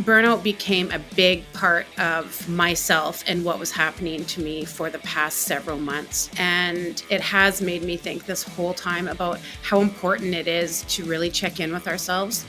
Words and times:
burnout 0.00 0.42
became 0.42 0.90
a 0.90 0.98
big 1.14 1.50
part 1.52 1.86
of 1.98 2.48
myself 2.48 3.22
and 3.28 3.44
what 3.44 3.58
was 3.58 3.70
happening 3.70 4.24
to 4.24 4.40
me 4.40 4.64
for 4.64 4.90
the 4.90 4.98
past 5.00 5.38
several 5.38 5.78
months. 5.78 6.30
And 6.36 7.02
it 7.10 7.20
has 7.20 7.62
made 7.62 7.82
me 7.82 7.96
think 7.96 8.26
this 8.26 8.42
whole 8.42 8.74
time 8.74 9.06
about 9.06 9.38
how 9.62 9.80
important 9.80 10.34
it 10.34 10.48
is 10.48 10.82
to 10.82 11.04
really 11.04 11.30
check 11.30 11.60
in 11.60 11.72
with 11.72 11.86
ourselves. 11.86 12.44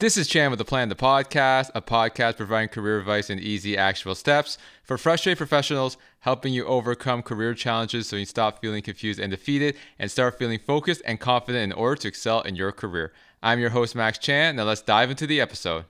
This 0.00 0.16
is 0.16 0.28
Chan 0.28 0.50
with 0.50 0.58
the 0.58 0.64
Plan 0.64 0.88
the 0.88 0.94
Podcast, 0.94 1.70
a 1.74 1.80
podcast 1.80 2.36
providing 2.36 2.68
career 2.68 2.98
advice 2.98 3.30
and 3.30 3.40
easy, 3.40 3.76
actionable 3.76 4.16
steps 4.16 4.58
for 4.82 4.98
frustrated 4.98 5.38
professionals, 5.38 5.96
helping 6.20 6.52
you 6.52 6.64
overcome 6.66 7.22
career 7.22 7.54
challenges 7.54 8.06
so 8.06 8.16
you 8.16 8.26
stop 8.26 8.60
feeling 8.60 8.82
confused 8.82 9.18
and 9.18 9.30
defeated 9.30 9.76
and 9.98 10.10
start 10.10 10.38
feeling 10.38 10.58
focused 10.58 11.00
and 11.06 11.20
confident 11.20 11.64
in 11.64 11.72
order 11.72 11.96
to 11.96 12.08
excel 12.08 12.42
in 12.42 12.54
your 12.54 12.72
career. 12.72 13.12
I'm 13.44 13.60
your 13.60 13.68
host, 13.68 13.94
Max 13.94 14.16
Chan. 14.16 14.56
Now 14.56 14.64
let's 14.64 14.80
dive 14.80 15.10
into 15.10 15.26
the 15.26 15.38
episode. 15.38 15.84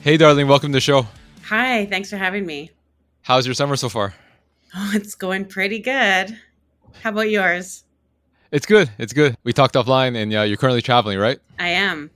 Hey, 0.00 0.16
Darlene, 0.16 0.48
welcome 0.48 0.72
to 0.72 0.76
the 0.76 0.80
show. 0.80 1.06
Hi, 1.42 1.84
thanks 1.84 2.08
for 2.08 2.16
having 2.16 2.46
me. 2.46 2.70
How's 3.20 3.44
your 3.44 3.54
summer 3.54 3.76
so 3.76 3.90
far? 3.90 4.14
Oh, 4.74 4.92
it's 4.94 5.14
going 5.14 5.44
pretty 5.44 5.78
good. 5.78 6.38
How 7.02 7.10
about 7.10 7.28
yours? 7.28 7.84
It's 8.50 8.64
good. 8.64 8.90
It's 8.96 9.12
good. 9.12 9.36
We 9.44 9.52
talked 9.52 9.74
offline, 9.74 10.16
and 10.16 10.34
uh, 10.34 10.40
you're 10.40 10.56
currently 10.56 10.80
traveling, 10.80 11.18
right? 11.18 11.38
I 11.58 11.68
am. 11.68 12.10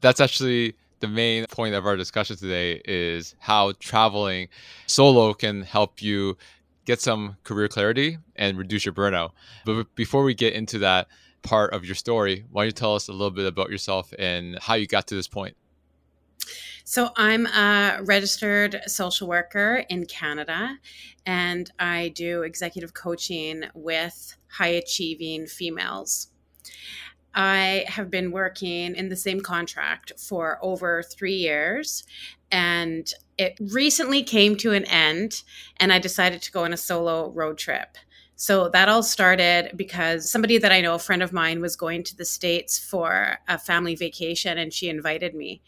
That's 0.00 0.18
actually 0.18 0.76
the 1.00 1.08
main 1.08 1.46
point 1.46 1.74
of 1.74 1.86
our 1.86 1.96
discussion 1.96 2.36
today 2.36 2.80
is 2.84 3.34
how 3.38 3.72
traveling 3.78 4.48
solo 4.86 5.34
can 5.34 5.62
help 5.62 6.02
you 6.02 6.36
get 6.84 7.00
some 7.00 7.36
career 7.44 7.68
clarity 7.68 8.18
and 8.36 8.56
reduce 8.56 8.84
your 8.84 8.94
burnout. 8.94 9.32
But 9.64 9.94
before 9.94 10.22
we 10.22 10.34
get 10.34 10.54
into 10.54 10.78
that 10.80 11.08
part 11.42 11.72
of 11.74 11.84
your 11.84 11.94
story, 11.94 12.44
why 12.50 12.62
don't 12.62 12.66
you 12.66 12.72
tell 12.72 12.94
us 12.94 13.08
a 13.08 13.12
little 13.12 13.30
bit 13.30 13.46
about 13.46 13.70
yourself 13.70 14.12
and 14.18 14.58
how 14.60 14.74
you 14.74 14.86
got 14.86 15.06
to 15.08 15.14
this 15.14 15.28
point? 15.28 15.56
So, 16.84 17.10
I'm 17.16 17.46
a 17.46 17.98
registered 18.04 18.80
social 18.86 19.26
worker 19.26 19.84
in 19.88 20.06
Canada, 20.06 20.78
and 21.26 21.68
I 21.80 22.12
do 22.14 22.42
executive 22.42 22.94
coaching 22.94 23.64
with 23.74 24.36
high 24.48 24.68
achieving 24.68 25.46
females. 25.46 26.28
I 27.36 27.84
have 27.86 28.10
been 28.10 28.32
working 28.32 28.96
in 28.96 29.10
the 29.10 29.16
same 29.16 29.40
contract 29.40 30.12
for 30.18 30.58
over 30.62 31.02
three 31.02 31.34
years, 31.34 32.04
and 32.50 33.12
it 33.36 33.58
recently 33.60 34.22
came 34.22 34.56
to 34.56 34.72
an 34.72 34.86
end, 34.86 35.42
and 35.76 35.92
I 35.92 35.98
decided 35.98 36.40
to 36.42 36.52
go 36.52 36.64
on 36.64 36.72
a 36.72 36.78
solo 36.78 37.30
road 37.30 37.58
trip. 37.58 37.98
So 38.36 38.70
that 38.70 38.88
all 38.88 39.02
started 39.02 39.76
because 39.76 40.30
somebody 40.30 40.58
that 40.58 40.72
I 40.72 40.80
know, 40.80 40.94
a 40.94 40.98
friend 40.98 41.22
of 41.22 41.32
mine, 41.32 41.60
was 41.60 41.76
going 41.76 42.02
to 42.04 42.16
the 42.16 42.24
States 42.24 42.78
for 42.78 43.38
a 43.48 43.58
family 43.58 43.94
vacation, 43.94 44.56
and 44.56 44.72
she 44.72 44.88
invited 44.88 45.34
me. 45.34 45.60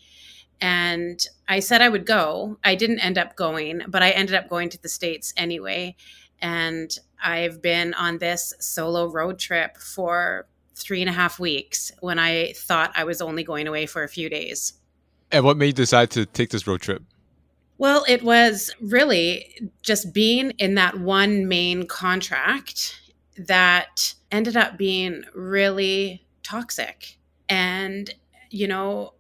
And 0.61 1.25
I 1.49 1.61
said 1.61 1.83
I 1.83 1.89
would 1.89 2.07
go. 2.07 2.59
I 2.65 2.75
didn't 2.75 3.01
end 3.01 3.19
up 3.19 3.37
going, 3.37 3.83
but 3.89 4.03
I 4.03 4.11
ended 4.11 4.35
up 4.35 4.49
going 4.49 4.71
to 4.71 4.83
the 4.83 4.89
States 4.89 5.33
anyway. 5.37 5.97
And 6.41 6.99
I've 7.23 7.61
been 7.61 7.95
on 7.95 8.19
this 8.19 8.55
solo 8.59 9.07
road 9.07 9.39
trip 9.39 9.77
for 9.77 10.47
three 10.79 11.01
and 11.01 11.09
a 11.09 11.13
half 11.13 11.39
weeks 11.39 11.93
when 12.01 12.19
I 12.19 12.53
thought 12.57 12.93
I 12.97 13.05
was 13.05 13.21
only 13.21 13.45
going 13.45 13.67
away 13.67 13.87
for 13.87 14.03
a 14.03 14.09
few 14.09 14.29
days. 14.29 14.75
And 15.31 15.45
what 15.45 15.57
made 15.57 15.67
you 15.67 15.73
decide 15.73 16.11
to 16.13 16.27
take 16.27 16.51
this 16.51 16.67
road 16.67 16.81
trip? 16.81 17.03
Well, 17.77 18.05
it 18.09 18.23
was 18.23 18.71
really 18.81 19.71
just 19.83 20.13
being 20.13 20.51
in 20.53 20.75
that 20.75 20.99
one 20.99 21.47
main 21.47 21.87
contract 21.87 23.01
that 23.37 24.15
ended 24.33 24.57
up 24.57 24.77
being 24.77 25.25
really 25.33 26.27
toxic. 26.43 27.19
And, 27.49 28.13
you 28.51 28.67
know, 28.67 29.15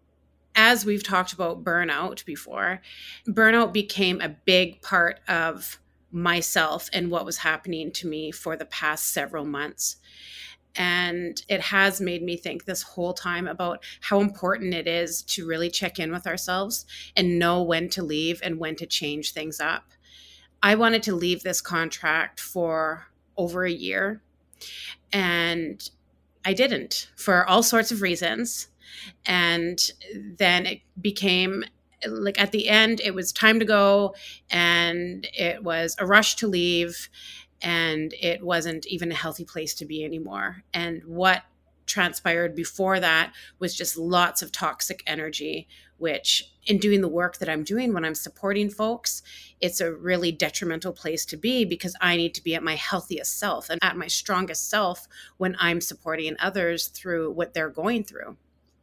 as 0.56 0.84
we've 0.84 1.05
talked 1.05 1.32
about 1.32 1.62
burnout 1.62 2.25
before, 2.25 2.81
burnout 3.28 3.72
became 3.72 4.21
a 4.21 4.28
big 4.28 4.82
part 4.82 5.21
of 5.28 5.78
myself 6.11 6.88
and 6.93 7.11
what 7.11 7.25
was 7.25 7.38
happening 7.38 7.93
to 7.93 8.09
me 8.09 8.32
for 8.32 8.56
the 8.56 8.65
past 8.65 9.12
several 9.12 9.44
months. 9.44 9.97
And 10.77 11.43
it 11.49 11.61
has 11.61 12.01
made 12.01 12.23
me 12.23 12.37
think 12.37 12.65
this 12.65 12.83
whole 12.83 13.12
time 13.12 13.49
about 13.49 13.83
how 14.01 14.21
important 14.21 14.75
it 14.75 14.87
is 14.87 15.23
to 15.23 15.47
really 15.47 15.71
check 15.71 15.99
in 15.99 16.12
with 16.12 16.27
ourselves 16.27 16.87
and 17.17 17.39
know 17.39 17.62
when 17.62 17.89
to 17.91 18.03
leave 18.03 18.41
and 18.45 18.59
when 18.59 18.77
to 18.77 18.87
change 18.87 19.33
things 19.33 19.59
up. 19.61 19.93
I 20.62 20.75
wanted 20.75 21.03
to 21.05 21.15
leave 21.15 21.43
this 21.43 21.61
contract 21.61 22.41
for 22.41 23.06
over 23.37 23.65
a 23.65 23.71
year, 23.71 24.23
and 25.12 25.89
I 26.45 26.53
didn't 26.53 27.11
for 27.17 27.47
all 27.47 27.62
sorts 27.62 27.93
of 27.93 28.03
reasons. 28.03 28.69
And 29.27 29.79
then 30.15 30.67
it 30.67 30.81
became 31.00 31.65
like 32.06 32.41
at 32.41 32.53
the 32.53 32.69
end, 32.69 33.00
it 33.00 33.15
was 33.15 33.33
time 33.33 33.59
to 33.59 33.65
go, 33.65 34.15
and 34.50 35.27
it 35.33 35.62
was 35.62 35.97
a 35.99 36.06
rush 36.06 36.37
to 36.37 36.47
leave 36.47 37.09
and 37.62 38.14
it 38.20 38.42
wasn't 38.42 38.86
even 38.86 39.10
a 39.10 39.16
healthy 39.16 39.44
place 39.44 39.74
to 39.74 39.84
be 39.84 40.04
anymore. 40.04 40.62
And 40.72 41.02
what 41.04 41.42
transpired 41.86 42.54
before 42.54 43.00
that 43.00 43.32
was 43.58 43.74
just 43.74 43.96
lots 43.96 44.42
of 44.42 44.52
toxic 44.52 45.02
energy, 45.06 45.66
which, 45.96 46.52
in 46.66 46.78
doing 46.78 47.00
the 47.00 47.08
work 47.08 47.38
that 47.38 47.48
I'm 47.48 47.64
doing 47.64 47.92
when 47.94 48.04
I'm 48.04 48.14
supporting 48.14 48.70
folks, 48.70 49.22
it's 49.60 49.80
a 49.80 49.92
really 49.92 50.30
detrimental 50.30 50.92
place 50.92 51.24
to 51.26 51.36
be 51.36 51.64
because 51.64 51.96
I 52.00 52.16
need 52.16 52.34
to 52.34 52.44
be 52.44 52.54
at 52.54 52.62
my 52.62 52.74
healthiest 52.74 53.38
self 53.38 53.70
and 53.70 53.82
at 53.82 53.96
my 53.96 54.06
strongest 54.06 54.69
self 54.69 55.08
when 55.38 55.56
I'm 55.58 55.80
supporting 55.80 56.36
others 56.38 56.88
through 56.88 57.32
what 57.32 57.54
they're 57.54 57.70
going 57.70 58.04
through. 58.04 58.36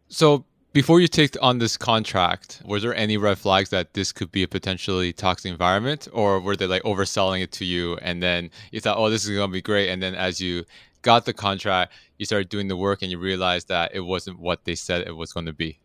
So, 0.08 0.46
before 0.76 1.00
you 1.00 1.08
take 1.08 1.38
on 1.42 1.60
this 1.60 1.78
contract, 1.78 2.62
was 2.66 2.84
there 2.84 2.94
any 2.94 3.16
red 3.16 3.38
flags 3.38 3.70
that 3.70 3.94
this 3.94 4.12
could 4.12 4.30
be 4.30 4.44
a 4.44 4.48
potentially 4.48 5.14
toxic 5.14 5.50
environment, 5.50 6.06
or 6.12 6.42
were 6.42 6.58
they 6.58 6.68
like 6.68 6.84
overselling 6.84 7.42
it 7.42 7.54
to 7.54 7.64
you, 7.64 7.96
and 8.02 8.22
then 8.22 8.50
you 8.74 8.82
thought, 8.82 8.98
"Oh, 8.98 9.10
this 9.10 9.24
is 9.24 9.30
going 9.30 9.50
to 9.50 9.54
be 9.54 9.62
great," 9.62 9.88
and 9.88 10.04
then 10.04 10.16
as 10.16 10.42
you 10.42 10.66
got 11.02 11.24
the 11.26 11.32
contract, 11.32 11.94
you 12.18 12.26
started 12.26 12.50
doing 12.50 12.68
the 12.68 12.76
work, 12.76 13.02
and 13.02 13.10
you 13.10 13.18
realized 13.18 13.70
that 13.70 13.96
it 13.96 14.02
wasn't 14.02 14.38
what 14.38 14.66
they 14.66 14.76
said 14.76 15.08
it 15.08 15.16
was 15.16 15.32
going 15.32 15.46
to 15.46 15.54
be? 15.54 15.80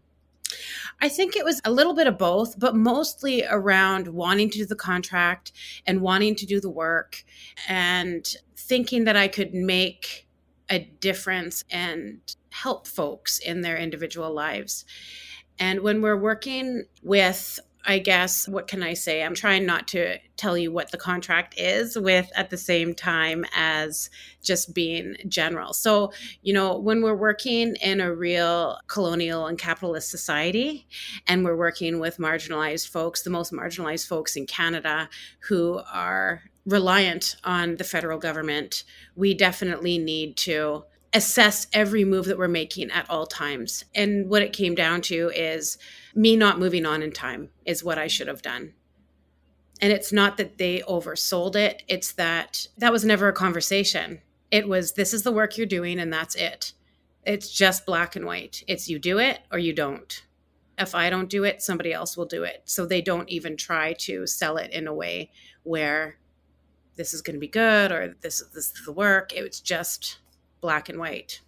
I 1.01 1.09
think 1.09 1.37
it 1.37 1.45
was 1.45 1.61
a 1.65 1.71
little 1.71 1.95
bit 1.95 2.09
of 2.09 2.19
both, 2.19 2.59
but 2.59 2.75
mostly 2.75 3.45
around 3.49 4.09
wanting 4.09 4.51
to 4.51 4.59
do 4.59 4.67
the 4.67 4.75
contract 4.75 5.53
and 5.87 6.01
wanting 6.01 6.35
to 6.35 6.47
do 6.47 6.61
the 6.61 6.69
work 6.69 7.25
and 7.69 8.27
thinking 8.57 9.05
that 9.05 9.17
I 9.17 9.29
could 9.29 9.55
make 9.55 10.27
a 10.71 10.79
difference 11.01 11.65
and 11.71 12.21
help 12.51 12.87
folks 12.87 13.39
in 13.39 13.61
their 13.61 13.77
individual 13.77 14.33
lives. 14.33 14.85
And 15.59 15.81
when 15.81 16.01
we're 16.01 16.17
working 16.17 16.85
with 17.03 17.61
I 17.85 17.99
guess, 17.99 18.47
what 18.47 18.69
can 18.69 18.83
I 18.83 18.93
say? 18.93 19.23
I'm 19.23 19.35
trying 19.35 19.65
not 19.65 19.89
to 19.89 20.19
tell 20.37 20.57
you 20.57 20.71
what 20.71 20.91
the 20.91 20.99
contract 20.99 21.59
is 21.59 21.99
with 21.99 22.31
at 22.37 22.51
the 22.51 22.59
same 22.59 22.95
time 22.95 23.45
as 23.57 24.11
just 24.43 24.75
being 24.75 25.17
general. 25.29 25.73
So, 25.73 26.13
you 26.43 26.53
know, 26.53 26.79
when 26.79 27.01
we're 27.01 27.15
working 27.15 27.77
in 27.77 28.01
a 28.01 28.15
real 28.15 28.79
colonial 28.87 29.47
and 29.47 29.59
capitalist 29.59 30.11
society 30.11 30.87
and 31.27 31.43
we're 31.43 31.57
working 31.57 32.01
with 32.01 32.19
marginalized 32.19 32.89
folks, 32.89 33.23
the 33.23 33.31
most 33.31 33.53
marginalized 33.53 34.07
folks 34.07 34.37
in 34.37 34.47
Canada 34.47 35.09
who 35.49 35.81
are 35.91 36.43
reliant 36.67 37.37
on 37.45 37.77
the 37.77 37.85
federal 37.85 38.19
government, 38.19 38.85
we 39.17 39.35
definitely 39.35 39.99
need 39.99 40.37
to 40.37 40.85
assess 41.13 41.67
every 41.73 42.05
move 42.05 42.27
that 42.27 42.39
we're 42.39 42.49
making 42.49 42.91
at 42.91 43.09
all 43.11 43.27
times. 43.27 43.85
And 43.95 44.29
what 44.29 44.43
it 44.43 44.53
came 44.53 44.75
down 44.75 45.01
to 45.03 45.31
is 45.35 45.79
me 46.15 46.37
not 46.37 46.59
moving 46.59 46.87
on 46.87 47.03
in 47.03 47.13
time 47.13 47.51
is 47.65 47.83
what 47.83 47.99
I 47.99 48.07
should 48.07 48.29
have 48.29 48.43
done. 48.43 48.75
And 49.81 49.93
it's 49.93 50.13
not 50.13 50.37
that 50.37 50.59
they 50.59 50.81
oversold 50.81 51.57
it, 51.57 51.83
it's 51.89 52.13
that 52.13 52.67
that 52.77 52.93
was 52.93 53.05
never 53.05 53.29
a 53.29 53.33
conversation. 53.33 54.21
It 54.51 54.69
was 54.69 54.93
this 54.93 55.15
is 55.15 55.23
the 55.23 55.33
work 55.33 55.57
you're 55.57 55.67
doing 55.67 55.99
and 55.99 56.13
that's 56.13 56.35
it. 56.35 56.75
It's 57.25 57.51
just 57.51 57.87
black 57.87 58.15
and 58.15 58.27
white. 58.27 58.63
It's 58.67 58.89
you 58.89 58.99
do 58.99 59.19
it 59.19 59.41
or 59.51 59.59
you 59.59 59.73
don't. 59.73 60.25
If 60.79 60.95
I 60.95 61.11
don't 61.11 61.29
do 61.29 61.45
it, 61.45 61.63
somebody 61.63 61.93
else 61.93 62.17
will 62.17 62.27
do 62.27 62.45
it. 62.45 62.63
So 62.65 62.87
they 62.87 63.03
don't 63.03 63.29
even 63.29 63.57
try 63.57 63.93
to 64.01 64.27
sell 64.27 64.57
it 64.57 64.71
in 64.73 64.87
a 64.87 64.95
way 64.95 65.31
where 65.63 66.20
this 67.01 67.15
is 67.15 67.23
going 67.23 67.35
to 67.35 67.41
be 67.41 67.49
good 67.49 67.91
or 67.91 68.15
this, 68.21 68.43
this 68.53 68.67
is 68.73 68.85
the 68.85 68.93
work. 68.93 69.33
It 69.33 69.43
was 69.43 69.59
just 69.59 70.19
black 70.61 70.91
and 70.91 70.99
white. 70.99 71.41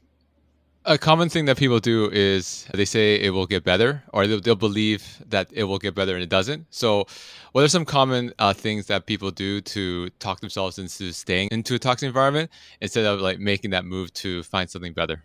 A 0.86 0.96
common 0.96 1.28
thing 1.28 1.44
that 1.44 1.58
people 1.58 1.78
do 1.78 2.08
is 2.10 2.66
they 2.72 2.86
say 2.86 3.20
it 3.20 3.30
will 3.30 3.46
get 3.46 3.62
better, 3.62 4.02
or 4.14 4.26
they'll, 4.26 4.40
they'll 4.40 4.56
believe 4.56 5.22
that 5.28 5.48
it 5.52 5.64
will 5.64 5.78
get 5.78 5.94
better 5.94 6.14
and 6.14 6.22
it 6.22 6.30
doesn't. 6.30 6.66
So, 6.70 7.06
what 7.52 7.62
are 7.62 7.68
some 7.68 7.84
common 7.84 8.32
uh, 8.38 8.52
things 8.52 8.86
that 8.86 9.06
people 9.06 9.30
do 9.30 9.60
to 9.60 10.08
talk 10.18 10.40
themselves 10.40 10.78
into 10.78 11.12
staying 11.12 11.50
into 11.52 11.74
a 11.74 11.78
toxic 11.78 12.08
environment 12.08 12.50
instead 12.80 13.04
of 13.04 13.20
like 13.20 13.38
making 13.38 13.70
that 13.70 13.84
move 13.84 14.12
to 14.14 14.42
find 14.42 14.68
something 14.68 14.94
better? 14.94 15.22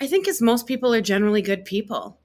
I 0.00 0.08
think 0.08 0.26
as 0.26 0.42
most 0.42 0.66
people 0.66 0.92
are 0.92 1.02
generally 1.02 1.42
good 1.42 1.64
people. 1.64 2.18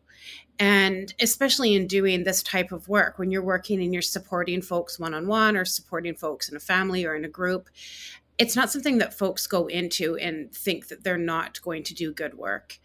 And 0.61 1.11
especially 1.19 1.73
in 1.73 1.87
doing 1.87 2.23
this 2.23 2.43
type 2.43 2.71
of 2.71 2.87
work, 2.87 3.17
when 3.17 3.31
you're 3.31 3.41
working 3.41 3.81
and 3.81 3.91
you're 3.91 4.03
supporting 4.03 4.61
folks 4.61 4.99
one 4.99 5.15
on 5.15 5.25
one 5.25 5.57
or 5.57 5.65
supporting 5.65 6.13
folks 6.13 6.49
in 6.49 6.55
a 6.55 6.59
family 6.59 7.03
or 7.03 7.15
in 7.15 7.25
a 7.25 7.29
group, 7.29 7.67
it's 8.37 8.55
not 8.55 8.69
something 8.69 8.99
that 8.99 9.17
folks 9.17 9.47
go 9.47 9.65
into 9.65 10.17
and 10.17 10.53
think 10.53 10.89
that 10.89 11.03
they're 11.03 11.17
not 11.17 11.59
going 11.63 11.81
to 11.81 11.95
do 11.95 12.13
good 12.13 12.35
work 12.35 12.77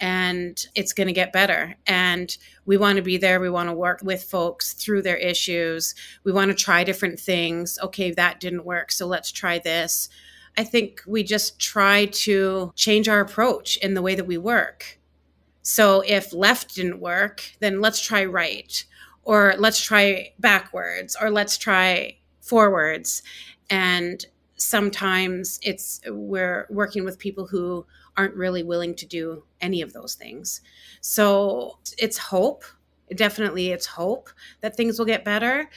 and 0.00 0.66
it's 0.74 0.92
going 0.92 1.06
to 1.06 1.12
get 1.12 1.32
better. 1.32 1.76
And 1.86 2.36
we 2.66 2.76
want 2.76 2.96
to 2.96 3.02
be 3.02 3.18
there. 3.18 3.38
We 3.38 3.50
want 3.50 3.68
to 3.68 3.74
work 3.74 4.00
with 4.02 4.24
folks 4.24 4.72
through 4.72 5.02
their 5.02 5.16
issues. 5.16 5.94
We 6.24 6.32
want 6.32 6.50
to 6.50 6.56
try 6.56 6.82
different 6.82 7.20
things. 7.20 7.78
Okay, 7.80 8.10
that 8.10 8.40
didn't 8.40 8.64
work. 8.64 8.90
So 8.90 9.06
let's 9.06 9.30
try 9.30 9.60
this. 9.60 10.08
I 10.58 10.64
think 10.64 11.02
we 11.06 11.22
just 11.22 11.60
try 11.60 12.06
to 12.06 12.72
change 12.74 13.08
our 13.08 13.20
approach 13.20 13.76
in 13.76 13.94
the 13.94 14.02
way 14.02 14.16
that 14.16 14.26
we 14.26 14.38
work. 14.38 14.98
So 15.62 16.02
if 16.06 16.32
left 16.32 16.74
didn't 16.74 17.00
work, 17.00 17.42
then 17.60 17.80
let's 17.80 18.00
try 18.00 18.24
right, 18.24 18.84
or 19.22 19.54
let's 19.58 19.80
try 19.80 20.32
backwards, 20.38 21.16
or 21.20 21.30
let's 21.30 21.56
try 21.56 22.18
forwards. 22.40 23.22
And 23.70 24.24
sometimes 24.56 25.58
it's 25.62 26.00
we're 26.06 26.66
working 26.70 27.04
with 27.04 27.18
people 27.18 27.46
who 27.46 27.86
aren't 28.16 28.34
really 28.34 28.62
willing 28.62 28.94
to 28.96 29.06
do 29.06 29.44
any 29.60 29.80
of 29.82 29.92
those 29.92 30.14
things. 30.14 30.60
So 31.00 31.78
it's 31.98 32.18
hope. 32.18 32.64
Definitely, 33.14 33.70
it's 33.70 33.86
hope 33.86 34.30
that 34.62 34.76
things 34.76 34.98
will 34.98 35.06
get 35.06 35.24
better 35.24 35.68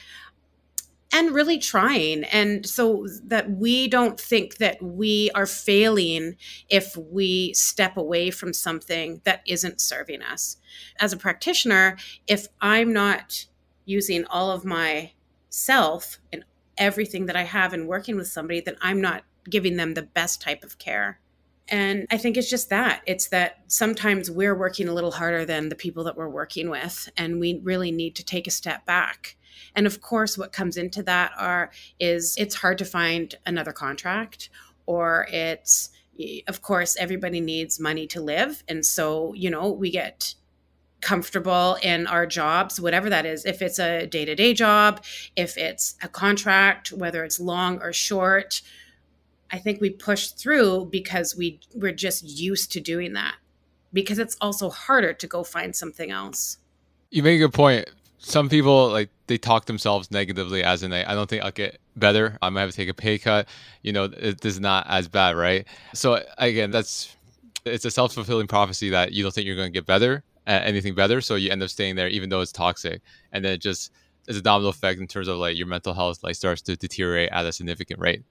and 1.16 1.34
really 1.34 1.56
trying. 1.56 2.24
And 2.24 2.66
so 2.66 3.06
that 3.24 3.50
we 3.50 3.88
don't 3.88 4.20
think 4.20 4.58
that 4.58 4.82
we 4.82 5.30
are 5.34 5.46
failing 5.46 6.36
if 6.68 6.94
we 6.94 7.54
step 7.54 7.96
away 7.96 8.30
from 8.30 8.52
something 8.52 9.22
that 9.24 9.40
isn't 9.46 9.80
serving 9.80 10.20
us. 10.20 10.58
As 11.00 11.14
a 11.14 11.16
practitioner, 11.16 11.96
if 12.26 12.48
I'm 12.60 12.92
not 12.92 13.46
using 13.86 14.26
all 14.26 14.50
of 14.50 14.66
my 14.66 15.12
self 15.48 16.18
and 16.34 16.44
everything 16.76 17.24
that 17.26 17.36
I 17.36 17.44
have 17.44 17.72
in 17.72 17.86
working 17.86 18.16
with 18.16 18.28
somebody, 18.28 18.60
then 18.60 18.76
I'm 18.82 19.00
not 19.00 19.24
giving 19.48 19.78
them 19.78 19.94
the 19.94 20.02
best 20.02 20.42
type 20.42 20.64
of 20.64 20.78
care. 20.78 21.18
And 21.66 22.06
I 22.10 22.18
think 22.18 22.36
it's 22.36 22.50
just 22.50 22.68
that. 22.68 23.00
It's 23.06 23.28
that 23.28 23.62
sometimes 23.68 24.30
we're 24.30 24.54
working 24.54 24.86
a 24.86 24.92
little 24.92 25.12
harder 25.12 25.46
than 25.46 25.70
the 25.70 25.74
people 25.74 26.04
that 26.04 26.16
we're 26.16 26.28
working 26.28 26.68
with, 26.68 27.08
and 27.16 27.40
we 27.40 27.60
really 27.64 27.90
need 27.90 28.16
to 28.16 28.24
take 28.24 28.46
a 28.46 28.50
step 28.50 28.84
back. 28.84 29.36
And 29.74 29.86
of 29.86 30.00
course, 30.00 30.36
what 30.38 30.52
comes 30.52 30.76
into 30.76 31.02
that 31.04 31.32
are 31.38 31.70
is 31.98 32.34
it's 32.38 32.54
hard 32.54 32.78
to 32.78 32.84
find 32.84 33.34
another 33.46 33.72
contract, 33.72 34.50
or 34.86 35.26
it's 35.30 35.90
of 36.48 36.62
course 36.62 36.96
everybody 36.98 37.40
needs 37.40 37.78
money 37.78 38.06
to 38.08 38.20
live, 38.20 38.62
and 38.68 38.84
so 38.84 39.34
you 39.34 39.50
know 39.50 39.70
we 39.70 39.90
get 39.90 40.34
comfortable 41.00 41.76
in 41.82 42.06
our 42.06 42.26
jobs, 42.26 42.80
whatever 42.80 43.10
that 43.10 43.26
is. 43.26 43.44
If 43.44 43.62
it's 43.62 43.78
a 43.78 44.06
day 44.06 44.24
to 44.24 44.34
day 44.34 44.54
job, 44.54 45.04
if 45.36 45.56
it's 45.56 45.94
a 46.02 46.08
contract, 46.08 46.92
whether 46.92 47.22
it's 47.22 47.38
long 47.38 47.80
or 47.82 47.92
short, 47.92 48.62
I 49.50 49.58
think 49.58 49.80
we 49.80 49.90
push 49.90 50.28
through 50.28 50.88
because 50.90 51.36
we 51.36 51.60
we're 51.74 51.92
just 51.92 52.24
used 52.24 52.72
to 52.72 52.80
doing 52.80 53.12
that. 53.12 53.36
Because 53.92 54.18
it's 54.18 54.36
also 54.40 54.68
harder 54.68 55.12
to 55.14 55.26
go 55.26 55.44
find 55.44 55.74
something 55.74 56.10
else. 56.10 56.58
You 57.10 57.22
make 57.22 57.36
a 57.36 57.44
good 57.44 57.54
point. 57.54 57.88
Some 58.18 58.48
people 58.48 58.88
like 58.88 59.10
they 59.26 59.38
talk 59.38 59.66
themselves 59.66 60.10
negatively, 60.10 60.62
as 60.62 60.82
in, 60.82 60.92
I 60.92 61.14
don't 61.14 61.28
think 61.28 61.42
I'll 61.44 61.50
get 61.50 61.78
better. 61.96 62.38
I 62.40 62.50
might 62.50 62.62
have 62.62 62.70
to 62.70 62.76
take 62.76 62.88
a 62.88 62.94
pay 62.94 63.18
cut. 63.18 63.48
You 63.82 63.92
know, 63.92 64.04
it 64.04 64.44
is 64.44 64.58
not 64.58 64.86
as 64.88 65.08
bad, 65.08 65.36
right? 65.36 65.66
So 65.94 66.22
again, 66.38 66.70
that's 66.70 67.14
it's 67.64 67.84
a 67.84 67.90
self 67.90 68.14
fulfilling 68.14 68.46
prophecy 68.46 68.90
that 68.90 69.12
you 69.12 69.22
don't 69.22 69.34
think 69.34 69.46
you're 69.46 69.56
going 69.56 69.72
to 69.72 69.76
get 69.76 69.86
better, 69.86 70.24
anything 70.46 70.94
better, 70.94 71.20
so 71.20 71.34
you 71.34 71.50
end 71.50 71.62
up 71.62 71.68
staying 71.68 71.96
there 71.96 72.08
even 72.08 72.28
though 72.28 72.40
it's 72.40 72.52
toxic, 72.52 73.02
and 73.32 73.44
then 73.44 73.52
it 73.52 73.60
just 73.60 73.92
is 74.28 74.36
a 74.36 74.42
domino 74.42 74.68
effect 74.68 75.00
in 75.00 75.06
terms 75.06 75.28
of 75.28 75.36
like 75.38 75.56
your 75.56 75.66
mental 75.66 75.94
health 75.94 76.22
like 76.22 76.34
starts 76.34 76.62
to 76.62 76.76
deteriorate 76.76 77.30
at 77.30 77.44
a 77.44 77.52
significant 77.52 78.00
rate. 78.00 78.22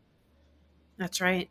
That's 0.97 1.21
right. 1.21 1.49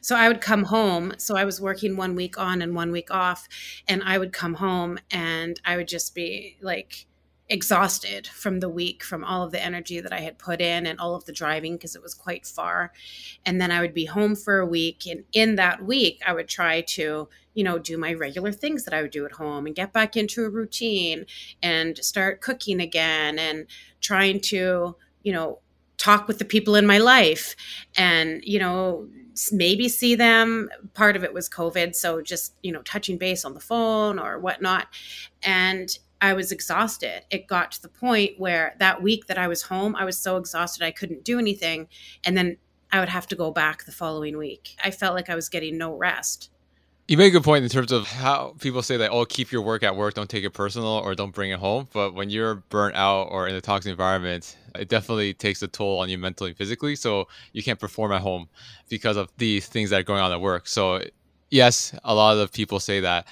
So 0.00 0.16
I 0.16 0.28
would 0.28 0.40
come 0.40 0.64
home. 0.64 1.12
So 1.18 1.36
I 1.36 1.44
was 1.44 1.60
working 1.60 1.96
one 1.96 2.14
week 2.14 2.38
on 2.38 2.62
and 2.62 2.74
one 2.74 2.90
week 2.90 3.10
off, 3.10 3.48
and 3.86 4.02
I 4.04 4.18
would 4.18 4.32
come 4.32 4.54
home 4.54 4.98
and 5.10 5.60
I 5.64 5.76
would 5.76 5.88
just 5.88 6.14
be 6.14 6.56
like 6.60 7.06
exhausted 7.50 8.26
from 8.26 8.60
the 8.60 8.68
week, 8.68 9.02
from 9.02 9.24
all 9.24 9.42
of 9.42 9.52
the 9.52 9.62
energy 9.62 10.00
that 10.00 10.12
I 10.12 10.20
had 10.20 10.38
put 10.38 10.60
in 10.60 10.86
and 10.86 11.00
all 11.00 11.14
of 11.14 11.24
the 11.24 11.32
driving 11.32 11.74
because 11.74 11.96
it 11.96 12.02
was 12.02 12.14
quite 12.14 12.46
far. 12.46 12.92
And 13.46 13.60
then 13.60 13.70
I 13.70 13.80
would 13.80 13.94
be 13.94 14.04
home 14.04 14.36
for 14.36 14.58
a 14.58 14.66
week. 14.66 15.06
And 15.06 15.24
in 15.32 15.56
that 15.56 15.84
week, 15.84 16.20
I 16.26 16.34
would 16.34 16.48
try 16.48 16.82
to, 16.82 17.28
you 17.54 17.64
know, 17.64 17.78
do 17.78 17.96
my 17.96 18.12
regular 18.12 18.52
things 18.52 18.84
that 18.84 18.92
I 18.92 19.00
would 19.00 19.10
do 19.10 19.24
at 19.24 19.32
home 19.32 19.66
and 19.66 19.74
get 19.74 19.92
back 19.92 20.16
into 20.16 20.44
a 20.44 20.50
routine 20.50 21.24
and 21.62 21.96
start 21.98 22.40
cooking 22.42 22.80
again 22.80 23.38
and 23.38 23.66
trying 24.00 24.40
to, 24.40 24.96
you 25.22 25.32
know, 25.32 25.60
talk 25.96 26.28
with 26.28 26.38
the 26.38 26.44
people 26.44 26.76
in 26.76 26.86
my 26.86 26.98
life 26.98 27.56
and 27.96 28.40
you 28.44 28.58
know 28.58 29.08
maybe 29.52 29.88
see 29.88 30.14
them 30.14 30.70
part 30.94 31.16
of 31.16 31.24
it 31.24 31.34
was 31.34 31.48
covid 31.48 31.94
so 31.94 32.22
just 32.22 32.54
you 32.62 32.70
know 32.70 32.82
touching 32.82 33.18
base 33.18 33.44
on 33.44 33.52
the 33.52 33.60
phone 33.60 34.18
or 34.18 34.38
whatnot 34.38 34.86
and 35.42 35.98
i 36.20 36.32
was 36.32 36.52
exhausted 36.52 37.22
it 37.30 37.46
got 37.46 37.72
to 37.72 37.82
the 37.82 37.88
point 37.88 38.38
where 38.38 38.74
that 38.78 39.02
week 39.02 39.26
that 39.26 39.38
i 39.38 39.48
was 39.48 39.62
home 39.62 39.94
i 39.96 40.04
was 40.04 40.18
so 40.18 40.36
exhausted 40.36 40.84
i 40.84 40.90
couldn't 40.90 41.24
do 41.24 41.38
anything 41.38 41.88
and 42.24 42.36
then 42.36 42.56
i 42.92 43.00
would 43.00 43.08
have 43.08 43.26
to 43.26 43.36
go 43.36 43.50
back 43.50 43.84
the 43.84 43.92
following 43.92 44.36
week 44.36 44.76
i 44.82 44.90
felt 44.90 45.14
like 45.14 45.30
i 45.30 45.34
was 45.34 45.48
getting 45.48 45.76
no 45.76 45.94
rest 45.94 46.50
you 47.08 47.16
make 47.16 47.28
a 47.28 47.38
good 47.38 47.42
point 47.42 47.64
in 47.64 47.70
terms 47.70 47.90
of 47.90 48.06
how 48.06 48.54
people 48.60 48.82
say 48.82 48.98
that, 48.98 49.10
oh, 49.10 49.24
keep 49.24 49.50
your 49.50 49.62
work 49.62 49.82
at 49.82 49.96
work, 49.96 50.12
don't 50.12 50.28
take 50.28 50.44
it 50.44 50.50
personal 50.50 50.88
or 50.88 51.14
don't 51.14 51.34
bring 51.34 51.50
it 51.50 51.58
home. 51.58 51.88
But 51.90 52.12
when 52.12 52.28
you're 52.28 52.56
burnt 52.56 52.96
out 52.96 53.28
or 53.30 53.48
in 53.48 53.54
a 53.54 53.62
toxic 53.62 53.90
environment, 53.90 54.58
it 54.74 54.90
definitely 54.90 55.32
takes 55.32 55.62
a 55.62 55.68
toll 55.68 56.00
on 56.00 56.10
you 56.10 56.18
mentally 56.18 56.50
and 56.50 56.56
physically. 56.58 56.96
So 56.96 57.26
you 57.54 57.62
can't 57.62 57.80
perform 57.80 58.12
at 58.12 58.20
home 58.20 58.50
because 58.90 59.16
of 59.16 59.30
the 59.38 59.60
things 59.60 59.88
that 59.88 60.00
are 60.00 60.04
going 60.04 60.20
on 60.20 60.30
at 60.32 60.40
work. 60.42 60.68
So, 60.68 61.00
yes, 61.48 61.98
a 62.04 62.14
lot 62.14 62.36
of 62.36 62.52
people 62.52 62.78
say 62.78 63.00
that, 63.00 63.26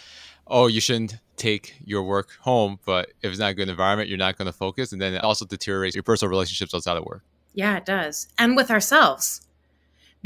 oh, 0.46 0.68
you 0.68 0.80
shouldn't 0.80 1.18
take 1.36 1.76
your 1.84 2.02
work 2.02 2.30
home. 2.40 2.78
But 2.84 3.10
if 3.22 3.30
it's 3.30 3.38
not 3.38 3.50
a 3.50 3.54
good 3.54 3.68
environment, 3.68 4.08
you're 4.08 4.18
not 4.18 4.36
going 4.36 4.46
to 4.46 4.52
focus. 4.52 4.92
And 4.92 5.00
then 5.00 5.14
it 5.14 5.24
also 5.24 5.44
deteriorates 5.44 5.94
your 5.94 6.02
personal 6.02 6.30
relationships 6.30 6.74
outside 6.74 6.96
of 6.96 7.04
work. 7.04 7.22
Yeah, 7.54 7.76
it 7.76 7.86
does. 7.86 8.28
And 8.38 8.56
with 8.56 8.70
ourselves 8.70 9.46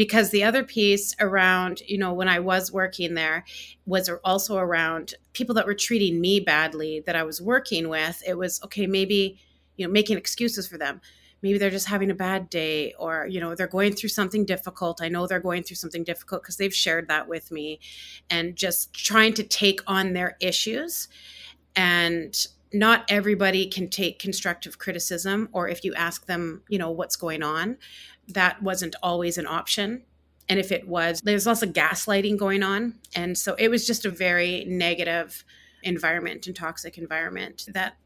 because 0.01 0.31
the 0.31 0.43
other 0.43 0.65
piece 0.65 1.15
around 1.21 1.83
you 1.87 1.99
know 1.99 2.12
when 2.12 2.27
i 2.27 2.39
was 2.39 2.73
working 2.73 3.12
there 3.15 3.45
was 3.85 4.09
also 4.25 4.57
around 4.57 5.12
people 5.35 5.55
that 5.55 5.67
were 5.67 5.75
treating 5.75 6.23
me 6.23 6.41
badly 6.41 7.03
that 7.05 7.15
i 7.15 7.23
was 7.23 7.39
working 7.39 7.89
with 7.91 8.23
it 8.27 8.39
was 8.39 8.62
okay 8.65 8.87
maybe 8.87 9.39
you 9.77 9.87
know 9.87 9.93
making 9.93 10.17
excuses 10.17 10.67
for 10.67 10.79
them 10.79 11.03
maybe 11.42 11.58
they're 11.58 11.70
just 11.70 11.88
having 11.88 12.10
a 12.10 12.14
bad 12.14 12.50
day 12.50 12.94
or 12.98 13.26
you 13.26 13.40
know 13.40 13.54
they're 13.54 13.66
going 13.66 13.92
through 13.92 14.08
something 14.08 14.44
difficult 14.44 15.00
i 15.02 15.09
know 15.09 15.26
they're 15.26 15.40
going 15.40 15.62
through 15.62 15.76
something 15.76 16.04
difficult 16.04 16.42
because 16.42 16.56
they've 16.56 16.75
shared 16.75 17.09
that 17.09 17.28
with 17.28 17.50
me 17.50 17.78
and 18.28 18.56
just 18.56 18.92
trying 18.94 19.32
to 19.32 19.42
take 19.42 19.80
on 19.87 20.12
their 20.12 20.37
issues 20.40 21.09
and 21.76 22.47
not 22.73 23.04
everybody 23.09 23.66
can 23.66 23.88
take 23.88 24.18
constructive 24.18 24.78
criticism 24.78 25.49
or 25.52 25.68
if 25.68 25.85
you 25.85 25.92
ask 25.94 26.26
them 26.26 26.62
you 26.68 26.78
know 26.78 26.90
what's 26.90 27.16
going 27.16 27.42
on 27.42 27.76
that 28.35 28.62
wasn't 28.62 28.97
always 29.02 29.38
an 29.38 29.47
option. 29.47 30.02
And 30.49 30.59
if 30.59 30.73
it 30.73 30.88
was, 30.88 31.20
there's 31.20 31.47
lots 31.47 31.62
of 31.62 31.73
gaslighting 31.73 32.37
going 32.37 32.62
on. 32.62 32.94
And 33.14 33.38
so 33.38 33.54
it 33.59 33.68
was 33.68 33.87
just 33.87 34.04
a 34.04 34.11
very 34.11 34.64
negative 34.66 35.44
environment 35.82 36.47
and 36.47 36.56
toxic 36.56 36.99
environment 36.99 37.66
that 37.68 37.97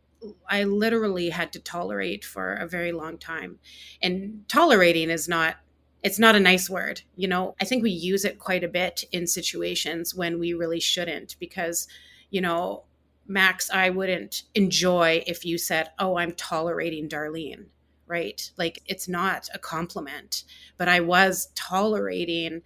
I 0.48 0.64
literally 0.64 1.30
had 1.30 1.52
to 1.52 1.60
tolerate 1.60 2.24
for 2.24 2.54
a 2.54 2.68
very 2.68 2.92
long 2.92 3.18
time. 3.18 3.58
And 4.02 4.44
tolerating 4.48 5.10
is 5.10 5.28
not 5.28 5.56
it's 6.02 6.18
not 6.18 6.36
a 6.36 6.40
nice 6.40 6.68
word. 6.68 7.00
You 7.16 7.28
know, 7.28 7.54
I 7.62 7.64
think 7.64 7.82
we 7.82 7.90
use 7.90 8.26
it 8.26 8.38
quite 8.38 8.62
a 8.62 8.68
bit 8.68 9.04
in 9.10 9.26
situations 9.26 10.14
when 10.14 10.38
we 10.38 10.52
really 10.52 10.80
shouldn't 10.80 11.36
because, 11.40 11.88
you 12.30 12.42
know, 12.42 12.84
Max, 13.26 13.70
I 13.70 13.88
wouldn't 13.88 14.42
enjoy 14.54 15.24
if 15.26 15.46
you 15.46 15.56
said, 15.56 15.90
"Oh, 15.98 16.18
I'm 16.18 16.32
tolerating 16.32 17.08
Darlene." 17.08 17.66
right? 18.06 18.50
Like 18.56 18.82
it's 18.86 19.08
not 19.08 19.48
a 19.54 19.58
compliment, 19.58 20.44
but 20.76 20.88
I 20.88 21.00
was 21.00 21.48
tolerating 21.54 22.62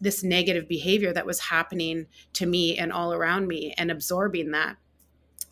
this 0.00 0.22
negative 0.22 0.68
behavior 0.68 1.12
that 1.12 1.26
was 1.26 1.40
happening 1.40 2.06
to 2.34 2.46
me 2.46 2.76
and 2.76 2.92
all 2.92 3.12
around 3.12 3.48
me 3.48 3.74
and 3.78 3.90
absorbing 3.90 4.50
that. 4.50 4.76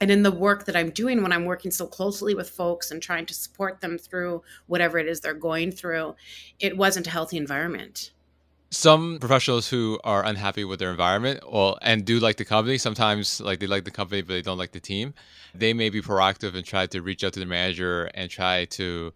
And 0.00 0.10
in 0.10 0.22
the 0.22 0.32
work 0.32 0.64
that 0.64 0.76
I'm 0.76 0.90
doing 0.90 1.22
when 1.22 1.32
I'm 1.32 1.44
working 1.44 1.70
so 1.70 1.86
closely 1.86 2.34
with 2.34 2.50
folks 2.50 2.90
and 2.90 3.00
trying 3.00 3.26
to 3.26 3.34
support 3.34 3.80
them 3.80 3.96
through 3.96 4.42
whatever 4.66 4.98
it 4.98 5.06
is 5.06 5.20
they're 5.20 5.34
going 5.34 5.72
through, 5.72 6.16
it 6.58 6.76
wasn't 6.76 7.06
a 7.06 7.10
healthy 7.10 7.36
environment. 7.36 8.10
Some 8.70 9.18
professionals 9.20 9.68
who 9.68 10.00
are 10.02 10.24
unhappy 10.24 10.64
with 10.64 10.80
their 10.80 10.90
environment 10.90 11.40
well 11.50 11.78
and 11.80 12.04
do 12.04 12.18
like 12.18 12.36
the 12.36 12.44
company 12.44 12.76
sometimes 12.76 13.40
like 13.40 13.60
they 13.60 13.68
like 13.68 13.84
the 13.84 13.92
company 13.92 14.20
but 14.20 14.34
they 14.34 14.42
don't 14.42 14.58
like 14.58 14.72
the 14.72 14.80
team 14.80 15.14
they 15.54 15.72
may 15.72 15.88
be 15.88 16.02
proactive 16.02 16.54
and 16.54 16.66
try 16.66 16.86
to 16.86 17.00
reach 17.00 17.22
out 17.22 17.32
to 17.34 17.40
the 17.40 17.46
manager 17.46 18.10
and 18.14 18.28
try 18.28 18.64
to 18.66 19.12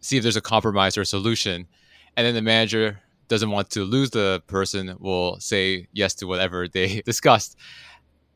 see 0.00 0.18
if 0.18 0.22
there's 0.22 0.36
a 0.36 0.42
compromise 0.42 0.98
or 0.98 1.02
a 1.02 1.06
solution. 1.06 1.66
And 2.16 2.26
then 2.26 2.34
the 2.34 2.42
manager 2.42 3.00
doesn't 3.28 3.50
want 3.50 3.70
to 3.70 3.84
lose 3.84 4.10
the 4.10 4.42
person 4.46 4.94
will 5.00 5.40
say 5.40 5.88
yes 5.92 6.14
to 6.16 6.26
whatever 6.26 6.68
they 6.68 7.00
discussed. 7.06 7.56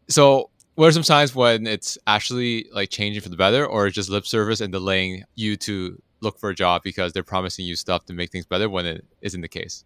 So 0.08 0.50
what 0.76 0.88
are 0.88 0.92
some 0.92 1.02
signs 1.02 1.34
when 1.34 1.66
it's 1.66 1.98
actually 2.06 2.68
like 2.72 2.90
changing 2.90 3.22
for 3.22 3.30
the 3.30 3.36
better 3.36 3.66
or 3.66 3.88
just 3.90 4.08
lip 4.10 4.26
service 4.26 4.60
and 4.60 4.72
delaying 4.72 5.24
you 5.34 5.56
to 5.56 6.00
look 6.20 6.38
for 6.38 6.50
a 6.50 6.54
job 6.54 6.82
because 6.84 7.12
they're 7.12 7.22
promising 7.22 7.64
you 7.64 7.74
stuff 7.74 8.04
to 8.04 8.12
make 8.12 8.30
things 8.30 8.46
better 8.46 8.68
when 8.68 8.86
it 8.86 9.04
isn't 9.22 9.40
the 9.40 9.48
case? 9.48 9.84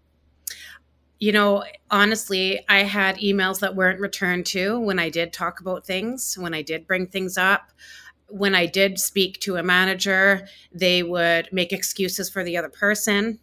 You 1.20 1.32
know 1.32 1.64
honestly 1.90 2.64
i 2.68 2.78
had 2.78 3.16
emails 3.18 3.60
that 3.60 3.76
weren't 3.76 4.00
returned 4.00 4.46
to 4.46 4.80
when 4.80 4.98
i 4.98 5.10
did 5.10 5.32
talk 5.32 5.60
about 5.60 5.86
things 5.86 6.36
when 6.38 6.54
i 6.54 6.62
did 6.62 6.86
bring 6.86 7.06
things 7.06 7.38
up. 7.38 7.70
When 8.28 8.54
i 8.54 8.66
did 8.66 8.98
speak 8.98 9.38
to 9.40 9.56
a 9.56 9.62
manager 9.62 10.48
they 10.72 11.02
would 11.02 11.48
make 11.52 11.72
excuses 11.72 12.30
for 12.30 12.42
the 12.42 12.56
other 12.56 12.70
person 12.70 13.38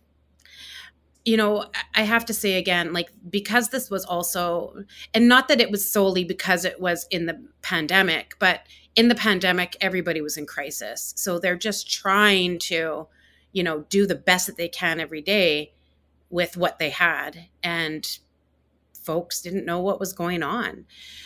you 1.27 1.35
know, 1.35 1.65
I 1.93 2.03
have 2.03 2.23
to 2.27 2.33
say 2.33 2.53
again, 2.53 2.93
like, 2.93 3.09
because 3.29 3.67
this 3.67 3.89
was 3.89 4.05
also, 4.05 4.85
and 5.13 5.27
not 5.27 5.49
that 5.49 5.59
it 5.59 5.69
was 5.69 5.91
solely 5.91 6.23
because 6.23 6.63
it 6.63 6.79
was 6.79 7.05
in 7.11 7.25
the 7.25 7.37
pandemic, 7.61 8.35
but 8.39 8.61
in 8.95 9.09
the 9.09 9.15
pandemic, 9.15 9.75
everybody 9.81 10.21
was 10.21 10.37
in 10.37 10.45
crisis. 10.45 11.13
So 11.17 11.37
they're 11.37 11.57
just 11.57 11.91
trying 11.91 12.59
to, 12.59 13.07
you 13.51 13.61
know, 13.61 13.81
do 13.89 14.07
the 14.07 14.15
best 14.15 14.47
that 14.47 14.55
they 14.55 14.69
can 14.69 15.01
every 15.01 15.21
day 15.21 15.73
with 16.29 16.55
what 16.55 16.79
they 16.79 16.91
had. 16.91 17.49
And 17.61 18.07
folks 18.93 19.41
didn't 19.41 19.65
know 19.65 19.81
what 19.81 19.99
was 19.99 20.13
going 20.13 20.43
on. 20.43 20.85